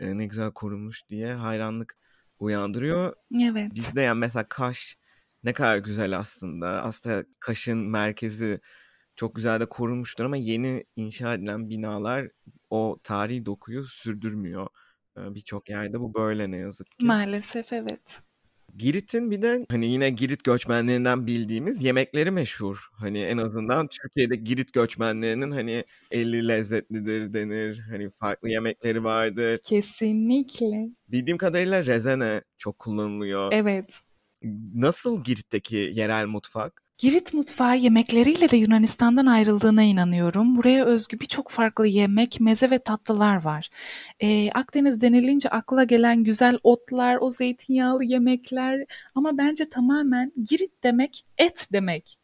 e, 0.00 0.18
ne 0.18 0.26
güzel 0.26 0.50
korunmuş 0.50 1.08
diye 1.08 1.34
hayranlık 1.34 1.96
uyandırıyor. 2.38 3.14
Evet. 3.42 3.74
Bizde 3.74 4.00
yani 4.00 4.18
mesela 4.18 4.48
Kaş 4.48 4.96
ne 5.44 5.52
kadar 5.52 5.76
güzel 5.78 6.18
aslında. 6.18 6.68
Aslında 6.68 7.24
Kaş'ın 7.40 7.78
merkezi 7.78 8.60
çok 9.16 9.34
güzel 9.34 9.60
de 9.60 9.66
korunmuştur 9.66 10.24
ama 10.24 10.36
yeni 10.36 10.84
inşa 10.96 11.34
edilen 11.34 11.70
binalar 11.70 12.28
o 12.70 12.98
tarihi 13.02 13.46
dokuyu 13.46 13.84
sürdürmüyor. 13.84 14.66
Birçok 15.16 15.68
yerde 15.70 16.00
bu 16.00 16.14
böyle 16.14 16.50
ne 16.50 16.56
yazık 16.56 16.90
ki. 16.90 17.06
Maalesef 17.06 17.72
evet. 17.72 18.22
Girit'in 18.76 19.30
bir 19.30 19.42
de 19.42 19.66
hani 19.70 19.86
yine 19.86 20.10
Girit 20.10 20.44
göçmenlerinden 20.44 21.26
bildiğimiz 21.26 21.84
yemekleri 21.84 22.30
meşhur. 22.30 22.88
Hani 22.92 23.18
en 23.18 23.38
azından 23.38 23.88
Türkiye'de 23.88 24.36
Girit 24.36 24.72
göçmenlerinin 24.72 25.50
hani 25.50 25.84
eli 26.10 26.48
lezzetlidir 26.48 27.34
denir. 27.34 27.78
Hani 27.90 28.10
farklı 28.10 28.48
yemekleri 28.48 29.04
vardır. 29.04 29.60
Kesinlikle. 29.64 30.88
Bildiğim 31.08 31.38
kadarıyla 31.38 31.84
rezene 31.84 32.42
çok 32.56 32.78
kullanılıyor. 32.78 33.52
Evet. 33.52 34.00
Nasıl 34.74 35.24
Girit'teki 35.24 35.90
yerel 35.94 36.26
mutfak? 36.26 36.83
Girit 36.98 37.34
mutfağı 37.34 37.76
yemekleriyle 37.76 38.50
de 38.50 38.56
Yunanistan'dan 38.56 39.26
ayrıldığına 39.26 39.82
inanıyorum. 39.82 40.56
Buraya 40.56 40.84
özgü 40.84 41.20
birçok 41.20 41.50
farklı 41.50 41.86
yemek, 41.86 42.40
meze 42.40 42.70
ve 42.70 42.78
tatlılar 42.78 43.44
var. 43.44 43.68
Ee, 44.20 44.50
Akdeniz 44.50 45.00
denilince 45.00 45.48
akla 45.48 45.84
gelen 45.84 46.24
güzel 46.24 46.58
otlar, 46.62 47.18
o 47.20 47.30
zeytinyağlı 47.30 48.04
yemekler 48.04 48.84
ama 49.14 49.38
bence 49.38 49.68
tamamen 49.68 50.32
Girit 50.50 50.82
demek 50.82 51.24
et 51.38 51.68
demek 51.72 52.18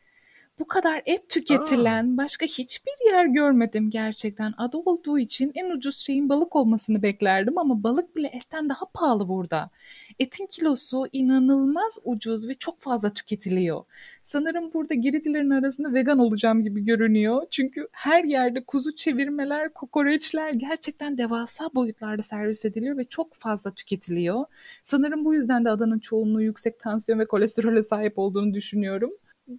bu 0.61 0.67
kadar 0.67 1.03
et 1.07 1.29
tüketilen 1.29 2.15
Aa. 2.15 2.17
başka 2.17 2.47
hiçbir 2.47 2.93
yer 3.07 3.27
görmedim 3.27 3.91
gerçekten. 3.91 4.55
Adı 4.59 4.77
olduğu 4.77 5.19
için 5.19 5.53
en 5.55 5.71
ucuz 5.71 5.97
şeyin 5.97 6.29
balık 6.29 6.57
olmasını 6.57 7.03
beklerdim 7.03 7.59
ama 7.59 7.83
balık 7.83 8.17
bile 8.17 8.27
etten 8.27 8.69
daha 8.69 8.87
pahalı 8.95 9.29
burada. 9.29 9.71
Etin 10.19 10.47
kilosu 10.47 11.07
inanılmaz 11.13 11.99
ucuz 12.05 12.49
ve 12.49 12.55
çok 12.55 12.81
fazla 12.81 13.11
tüketiliyor. 13.11 13.85
Sanırım 14.23 14.73
burada 14.73 14.95
Giritlilerin 14.95 15.51
arasında 15.51 15.95
vegan 15.95 16.19
olacağım 16.19 16.65
gibi 16.65 16.85
görünüyor. 16.85 17.43
Çünkü 17.51 17.89
her 17.93 18.25
yerde 18.25 18.65
kuzu 18.65 18.97
çevirmeler, 18.97 19.73
kokoreçler 19.73 20.51
gerçekten 20.51 21.19
devasa 21.19 21.71
boyutlarda 21.75 22.23
servis 22.23 22.65
ediliyor 22.65 22.97
ve 22.97 23.05
çok 23.05 23.35
fazla 23.35 23.71
tüketiliyor. 23.71 24.45
Sanırım 24.83 25.25
bu 25.25 25.35
yüzden 25.35 25.65
de 25.65 25.71
adanın 25.71 25.99
çoğunluğu 25.99 26.43
yüksek 26.43 26.81
tansiyon 26.81 27.19
ve 27.19 27.27
kolesterole 27.27 27.83
sahip 27.83 28.19
olduğunu 28.19 28.55
düşünüyorum 28.55 29.11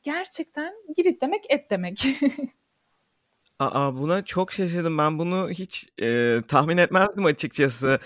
gerçekten 0.03 0.73
Girit 0.95 1.21
demek 1.21 1.43
et 1.49 1.71
demek. 1.71 2.05
Aa 3.59 3.95
buna 3.95 4.25
çok 4.25 4.51
şaşırdım. 4.51 4.97
Ben 4.97 5.19
bunu 5.19 5.49
hiç 5.49 5.89
e, 6.01 6.37
tahmin 6.47 6.77
etmezdim 6.77 7.25
açıkçası. 7.25 7.99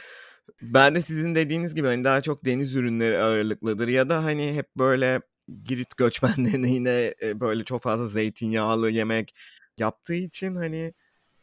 Ben 0.62 0.96
de 0.96 1.02
sizin 1.02 1.36
dediğiniz 1.36 1.76
gibi 1.76 1.88
hani 1.88 2.04
daha 2.04 2.22
çok 2.22 2.46
deniz 2.46 2.76
ürünleri 2.76 3.18
ağırlıklıdır 3.18 3.88
ya 3.88 4.10
da 4.10 4.24
hani 4.24 4.54
hep 4.54 4.76
böyle 4.78 5.22
Girit 5.64 5.98
göçmenlerine 5.98 6.70
yine 6.70 7.14
e, 7.22 7.40
böyle 7.40 7.64
çok 7.64 7.82
fazla 7.82 8.08
zeytinyağlı 8.08 8.90
yemek 8.90 9.36
yaptığı 9.78 10.14
için 10.14 10.56
hani 10.56 10.94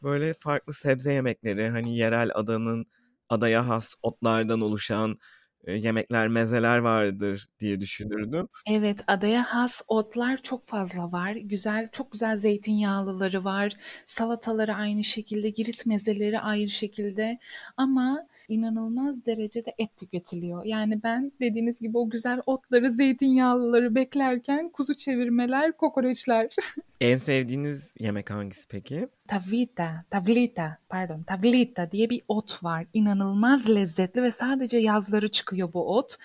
böyle 0.03 0.33
farklı 0.33 0.73
sebze 0.73 1.13
yemekleri 1.13 1.69
hani 1.69 1.97
yerel 1.97 2.31
adanın 2.33 2.85
adaya 3.29 3.67
has 3.67 3.95
otlardan 4.01 4.61
oluşan 4.61 5.19
yemekler, 5.67 6.27
mezeler 6.27 6.77
vardır 6.77 7.47
diye 7.59 7.81
düşünürdüm. 7.81 8.47
Evet, 8.69 9.03
adaya 9.07 9.43
has 9.43 9.81
otlar 9.87 10.37
çok 10.37 10.67
fazla 10.67 11.11
var. 11.11 11.31
Güzel, 11.31 11.89
çok 11.91 12.11
güzel 12.11 12.37
zeytinyağlıları 12.37 13.43
var. 13.43 13.73
Salataları 14.05 14.75
aynı 14.75 15.03
şekilde, 15.03 15.49
girit 15.49 15.85
mezeleri 15.85 16.39
aynı 16.39 16.69
şekilde. 16.69 17.39
Ama 17.77 18.27
inanılmaz 18.47 19.25
derecede 19.25 19.73
et 19.77 19.97
tüketiliyor. 19.97 20.65
Yani 20.65 21.03
ben 21.03 21.31
dediğiniz 21.41 21.79
gibi 21.79 21.97
o 21.97 22.09
güzel 22.09 22.41
otları, 22.45 22.91
zeytinyağlıları 22.91 23.95
beklerken 23.95 24.69
kuzu 24.69 24.95
çevirmeler, 24.95 25.77
kokoreçler. 25.77 26.49
En 27.01 27.17
sevdiğiniz 27.17 27.93
yemek 27.99 28.31
hangisi 28.31 28.67
peki? 28.67 29.07
Tavita, 29.27 30.05
tavlita, 30.09 30.77
pardon, 30.89 31.23
tavlita 31.23 31.91
diye 31.91 32.09
bir 32.09 32.21
ot 32.27 32.63
var. 32.63 32.85
İnanılmaz 32.93 33.69
lezzetli 33.69 34.23
ve 34.23 34.31
sadece 34.31 34.77
yazları 34.77 35.27
çıkıyor 35.31 35.73
bu 35.73 35.97
ot. 35.97 36.15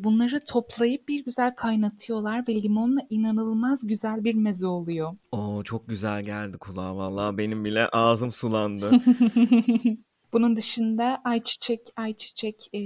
Bunları 0.00 0.44
toplayıp 0.44 1.08
bir 1.08 1.24
güzel 1.24 1.54
kaynatıyorlar 1.54 2.48
ve 2.48 2.62
limonla 2.62 3.00
inanılmaz 3.10 3.86
güzel 3.86 4.24
bir 4.24 4.34
meze 4.34 4.66
oluyor. 4.66 5.16
Oo 5.32 5.62
çok 5.64 5.88
güzel 5.88 6.22
geldi 6.22 6.58
kulağa 6.58 6.96
vallahi 6.96 7.38
benim 7.38 7.64
bile 7.64 7.88
ağzım 7.88 8.30
sulandı. 8.30 8.90
Bunun 10.32 10.56
dışında 10.56 11.20
ayçiçek 11.24 11.80
ayçiçek 11.96 12.68
e, 12.72 12.80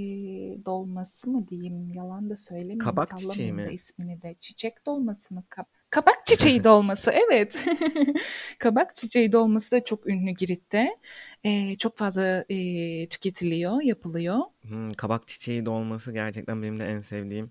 dolması 0.64 1.30
mı 1.30 1.48
diyeyim? 1.48 1.90
Yalan 1.94 2.30
da 2.30 2.36
söylemeyeyim. 2.36 2.78
Kabak 2.78 3.18
çiçeği 3.18 3.52
mi? 3.52 3.68
ismini 3.72 4.22
de. 4.22 4.34
Çiçek 4.40 4.86
dolması 4.86 5.34
mı? 5.34 5.44
Kab- 5.50 5.66
Kabak 5.90 6.26
çiçeği 6.26 6.64
dolması 6.64 7.10
evet. 7.10 7.66
Kabak 8.58 8.94
çiçeği 8.94 9.32
dolması 9.32 9.70
da 9.70 9.84
çok 9.84 10.06
ünlü 10.06 10.30
Girit'te. 10.30 10.96
E, 11.44 11.76
çok 11.76 11.98
fazla 11.98 12.44
e, 12.48 13.08
tüketiliyor, 13.08 13.82
yapılıyor. 13.82 14.38
Hmm, 14.62 14.92
kabak 14.92 15.28
çiçeği 15.28 15.66
dolması 15.66 16.12
gerçekten 16.12 16.62
benim 16.62 16.78
de 16.78 16.86
en 16.86 17.00
sevdiğim 17.00 17.50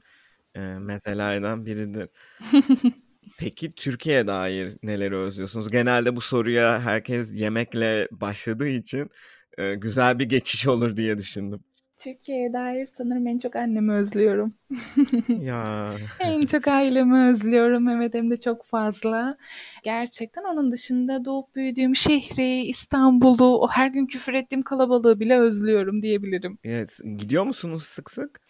e, 0.56 0.60
mezelerden 0.60 1.66
biridir. 1.66 2.10
Peki 3.40 3.72
Türkiye'ye 3.76 4.28
dair 4.28 4.74
neleri 4.84 5.16
özlüyorsunuz? 5.16 5.72
Genelde 5.72 6.16
bu 6.16 6.22
soruya 6.22 6.80
herkes 6.82 7.32
yemekle 7.34 8.08
başladığı 8.12 8.68
için 8.68 9.10
e, 9.58 9.76
güzel 9.76 10.20
bir 10.20 10.26
geçiş 10.30 10.68
olur 10.68 10.96
diye 10.96 11.18
düşündüm. 11.18 11.64
Türkiye'ye 11.98 12.54
dair 12.54 12.88
sanırım 12.98 13.28
en 13.28 13.38
çok 13.38 13.56
annemi 13.56 13.94
özlüyorum. 13.94 14.54
Ya 15.28 15.98
En 16.20 16.46
çok 16.46 16.68
ailemi 16.68 17.30
özlüyorum. 17.30 17.90
Evet 17.90 18.14
hem 18.14 18.30
de 18.32 18.38
çok 18.40 18.66
fazla. 18.66 19.38
Gerçekten 19.84 20.44
onun 20.44 20.72
dışında 20.72 21.26
doğup 21.26 21.56
büyüdüğüm 21.56 21.96
şehri, 21.96 22.62
İstanbul'u, 22.64 23.58
o 23.60 23.68
her 23.68 23.88
gün 23.88 24.06
küfür 24.06 24.34
ettiğim 24.34 24.62
kalabalığı 24.62 25.20
bile 25.20 25.40
özlüyorum 25.40 26.02
diyebilirim. 26.02 26.58
evet 26.64 27.00
gidiyor 27.18 27.44
musunuz 27.44 27.84
sık 27.84 28.12
sık? 28.12 28.42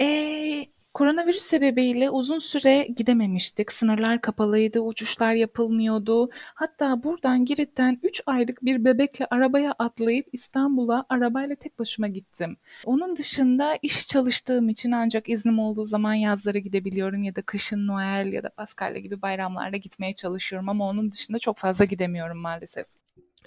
Ee, 0.00 0.66
koronavirüs 0.96 1.42
sebebiyle 1.42 2.10
uzun 2.10 2.38
süre 2.38 2.86
gidememiştik. 2.96 3.72
Sınırlar 3.72 4.20
kapalıydı, 4.20 4.80
uçuşlar 4.80 5.34
yapılmıyordu. 5.34 6.30
Hatta 6.54 7.02
buradan 7.02 7.44
Girit'ten 7.44 8.00
3 8.02 8.22
aylık 8.26 8.64
bir 8.64 8.84
bebekle 8.84 9.26
arabaya 9.30 9.74
atlayıp 9.78 10.26
İstanbul'a 10.32 11.06
arabayla 11.08 11.56
tek 11.56 11.78
başıma 11.78 12.08
gittim. 12.08 12.56
Onun 12.84 13.16
dışında 13.16 13.78
iş 13.82 14.06
çalıştığım 14.06 14.68
için 14.68 14.92
ancak 14.92 15.28
iznim 15.28 15.58
olduğu 15.58 15.84
zaman 15.84 16.14
yazları 16.14 16.58
gidebiliyorum 16.58 17.22
ya 17.22 17.36
da 17.36 17.42
kışın 17.42 17.86
Noel 17.86 18.32
ya 18.32 18.42
da 18.42 18.48
Paskalya 18.48 19.00
gibi 19.00 19.22
bayramlarda 19.22 19.76
gitmeye 19.76 20.14
çalışıyorum 20.14 20.68
ama 20.68 20.88
onun 20.88 21.12
dışında 21.12 21.38
çok 21.38 21.58
fazla 21.58 21.84
gidemiyorum 21.84 22.38
maalesef. 22.38 22.95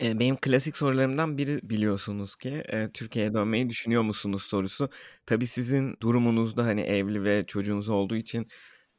Benim 0.01 0.35
klasik 0.37 0.77
sorularımdan 0.77 1.37
biri 1.37 1.59
biliyorsunuz 1.63 2.35
ki 2.35 2.63
Türkiye'ye 2.93 3.33
dönmeyi 3.33 3.69
düşünüyor 3.69 4.01
musunuz 4.01 4.43
sorusu. 4.43 4.89
Tabii 5.25 5.47
sizin 5.47 5.97
durumunuzda 6.01 6.65
hani 6.65 6.81
evli 6.81 7.23
ve 7.23 7.45
çocuğunuz 7.47 7.89
olduğu 7.89 8.15
için 8.15 8.47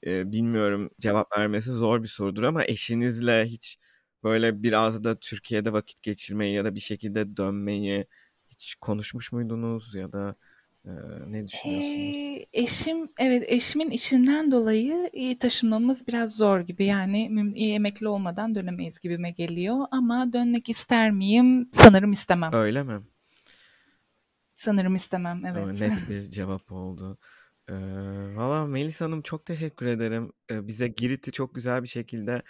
bilmiyorum 0.07 0.91
cevap 1.01 1.39
vermesi 1.39 1.71
zor 1.71 2.03
bir 2.03 2.09
sorudur 2.09 2.43
ama 2.43 2.65
eşinizle 2.65 3.45
hiç 3.45 3.79
böyle 4.25 4.63
biraz 4.63 5.05
da 5.05 5.21
Türkiye'de 5.21 5.73
vakit 5.73 6.03
geçirmeyi 6.03 6.55
ya 6.55 6.65
da 6.65 6.75
bir 6.75 6.81
şekilde 6.81 7.37
dönmeyi 7.37 8.07
hiç 8.51 8.75
konuşmuş 8.81 9.33
muydunuz 9.33 9.95
ya 9.95 10.13
da 10.13 10.37
e, 10.85 10.91
ne 11.27 11.49
düşünüyorsunuz? 11.49 11.61
Ee, 11.63 12.47
eşim, 12.53 13.09
evet 13.19 13.45
eşimin 13.47 13.91
işinden 13.91 14.53
dolayı 14.53 15.11
e, 15.13 15.39
taşınmamız 15.39 16.07
biraz 16.07 16.37
zor 16.37 16.61
gibi. 16.61 16.85
Yani 16.85 17.53
e, 17.57 17.69
emekli 17.69 18.09
olmadan 18.09 18.55
dönemeyiz 18.55 19.01
gibime 19.01 19.31
geliyor. 19.31 19.87
Ama 19.91 20.33
dönmek 20.33 20.69
ister 20.69 21.11
miyim? 21.11 21.71
Sanırım 21.73 22.13
istemem. 22.13 22.53
Öyle 22.53 22.83
mi? 22.83 23.01
Sanırım 24.55 24.95
istemem, 24.95 25.43
evet. 25.47 25.81
net 25.81 25.93
bir 26.09 26.23
cevap 26.23 26.73
oldu. 26.73 27.19
Ee, 27.69 27.75
valla 28.37 28.67
Melis 28.67 29.01
Hanım 29.01 29.23
çok 29.23 29.47
teşekkür 29.47 29.87
ederim. 29.87 30.33
Ee, 30.51 30.67
bize 30.67 30.89
Girit'i 30.89 31.33
çok 31.33 31.55
güzel 31.55 31.83
bir 31.83 31.89
şekilde 31.89 32.43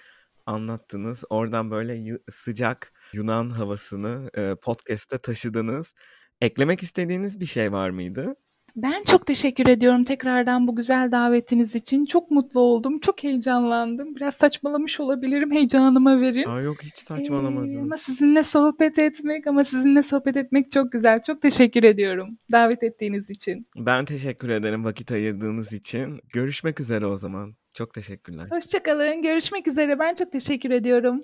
anlattınız. 0.46 1.24
Oradan 1.30 1.70
böyle 1.70 2.18
sıcak 2.30 2.92
Yunan 3.12 3.50
havasını 3.50 4.30
e, 4.34 4.54
podcast'te 4.62 5.18
taşıdınız. 5.18 5.94
Eklemek 6.40 6.82
istediğiniz 6.82 7.40
bir 7.40 7.46
şey 7.46 7.72
var 7.72 7.90
mıydı? 7.90 8.34
Ben 8.76 9.02
çok 9.06 9.26
teşekkür 9.26 9.66
ediyorum 9.66 10.04
tekrardan 10.04 10.66
bu 10.66 10.76
güzel 10.76 11.12
davetiniz 11.12 11.74
için. 11.74 12.04
Çok 12.04 12.30
mutlu 12.30 12.60
oldum, 12.60 12.98
çok 13.00 13.24
heyecanlandım. 13.24 14.16
Biraz 14.16 14.34
saçmalamış 14.34 15.00
olabilirim, 15.00 15.50
heyecanıma 15.52 16.20
verin. 16.20 16.48
Aa 16.48 16.60
yok 16.60 16.82
hiç 16.82 16.92
Ee, 17.02 17.04
saçmalamadınız. 17.04 17.82
ama 17.82 17.98
sizinle 17.98 18.42
sohbet 18.42 18.98
etmek, 18.98 19.46
ama 19.46 19.64
sizinle 19.64 20.02
sohbet 20.02 20.36
etmek 20.36 20.70
çok 20.70 20.92
güzel. 20.92 21.22
Çok 21.22 21.42
teşekkür 21.42 21.82
ediyorum 21.82 22.28
davet 22.52 22.82
ettiğiniz 22.82 23.30
için. 23.30 23.66
Ben 23.76 24.04
teşekkür 24.04 24.48
ederim 24.48 24.84
vakit 24.84 25.12
ayırdığınız 25.12 25.72
için. 25.72 26.20
Görüşmek 26.32 26.80
üzere 26.80 27.06
o 27.06 27.16
zaman. 27.16 27.54
Çok 27.76 27.94
teşekkürler. 27.94 28.46
Hoşçakalın, 28.50 29.22
görüşmek 29.22 29.68
üzere. 29.68 29.98
Ben 29.98 30.14
çok 30.14 30.32
teşekkür 30.32 30.70
ediyorum. 30.70 31.20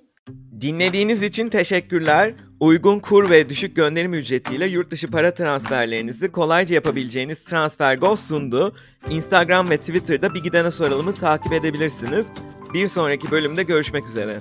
Dinlediğiniz 0.60 1.22
için 1.22 1.48
teşekkürler. 1.48 2.34
Uygun 2.60 3.00
kur 3.00 3.30
ve 3.30 3.48
düşük 3.48 3.76
gönderim 3.76 4.14
ücretiyle 4.14 4.66
yurt 4.66 4.90
dışı 4.90 5.10
para 5.10 5.34
transferlerinizi 5.34 6.32
kolayca 6.32 6.74
yapabileceğiniz 6.74 7.44
TransferGo 7.44 8.16
sundu. 8.16 8.74
Instagram 9.10 9.70
ve 9.70 9.76
Twitter'da 9.76 10.34
Bir 10.34 10.42
Gidene 10.42 10.70
Soralım'ı 10.70 11.14
takip 11.14 11.52
edebilirsiniz. 11.52 12.26
Bir 12.74 12.88
sonraki 12.88 13.30
bölümde 13.30 13.62
görüşmek 13.62 14.08
üzere. 14.08 14.40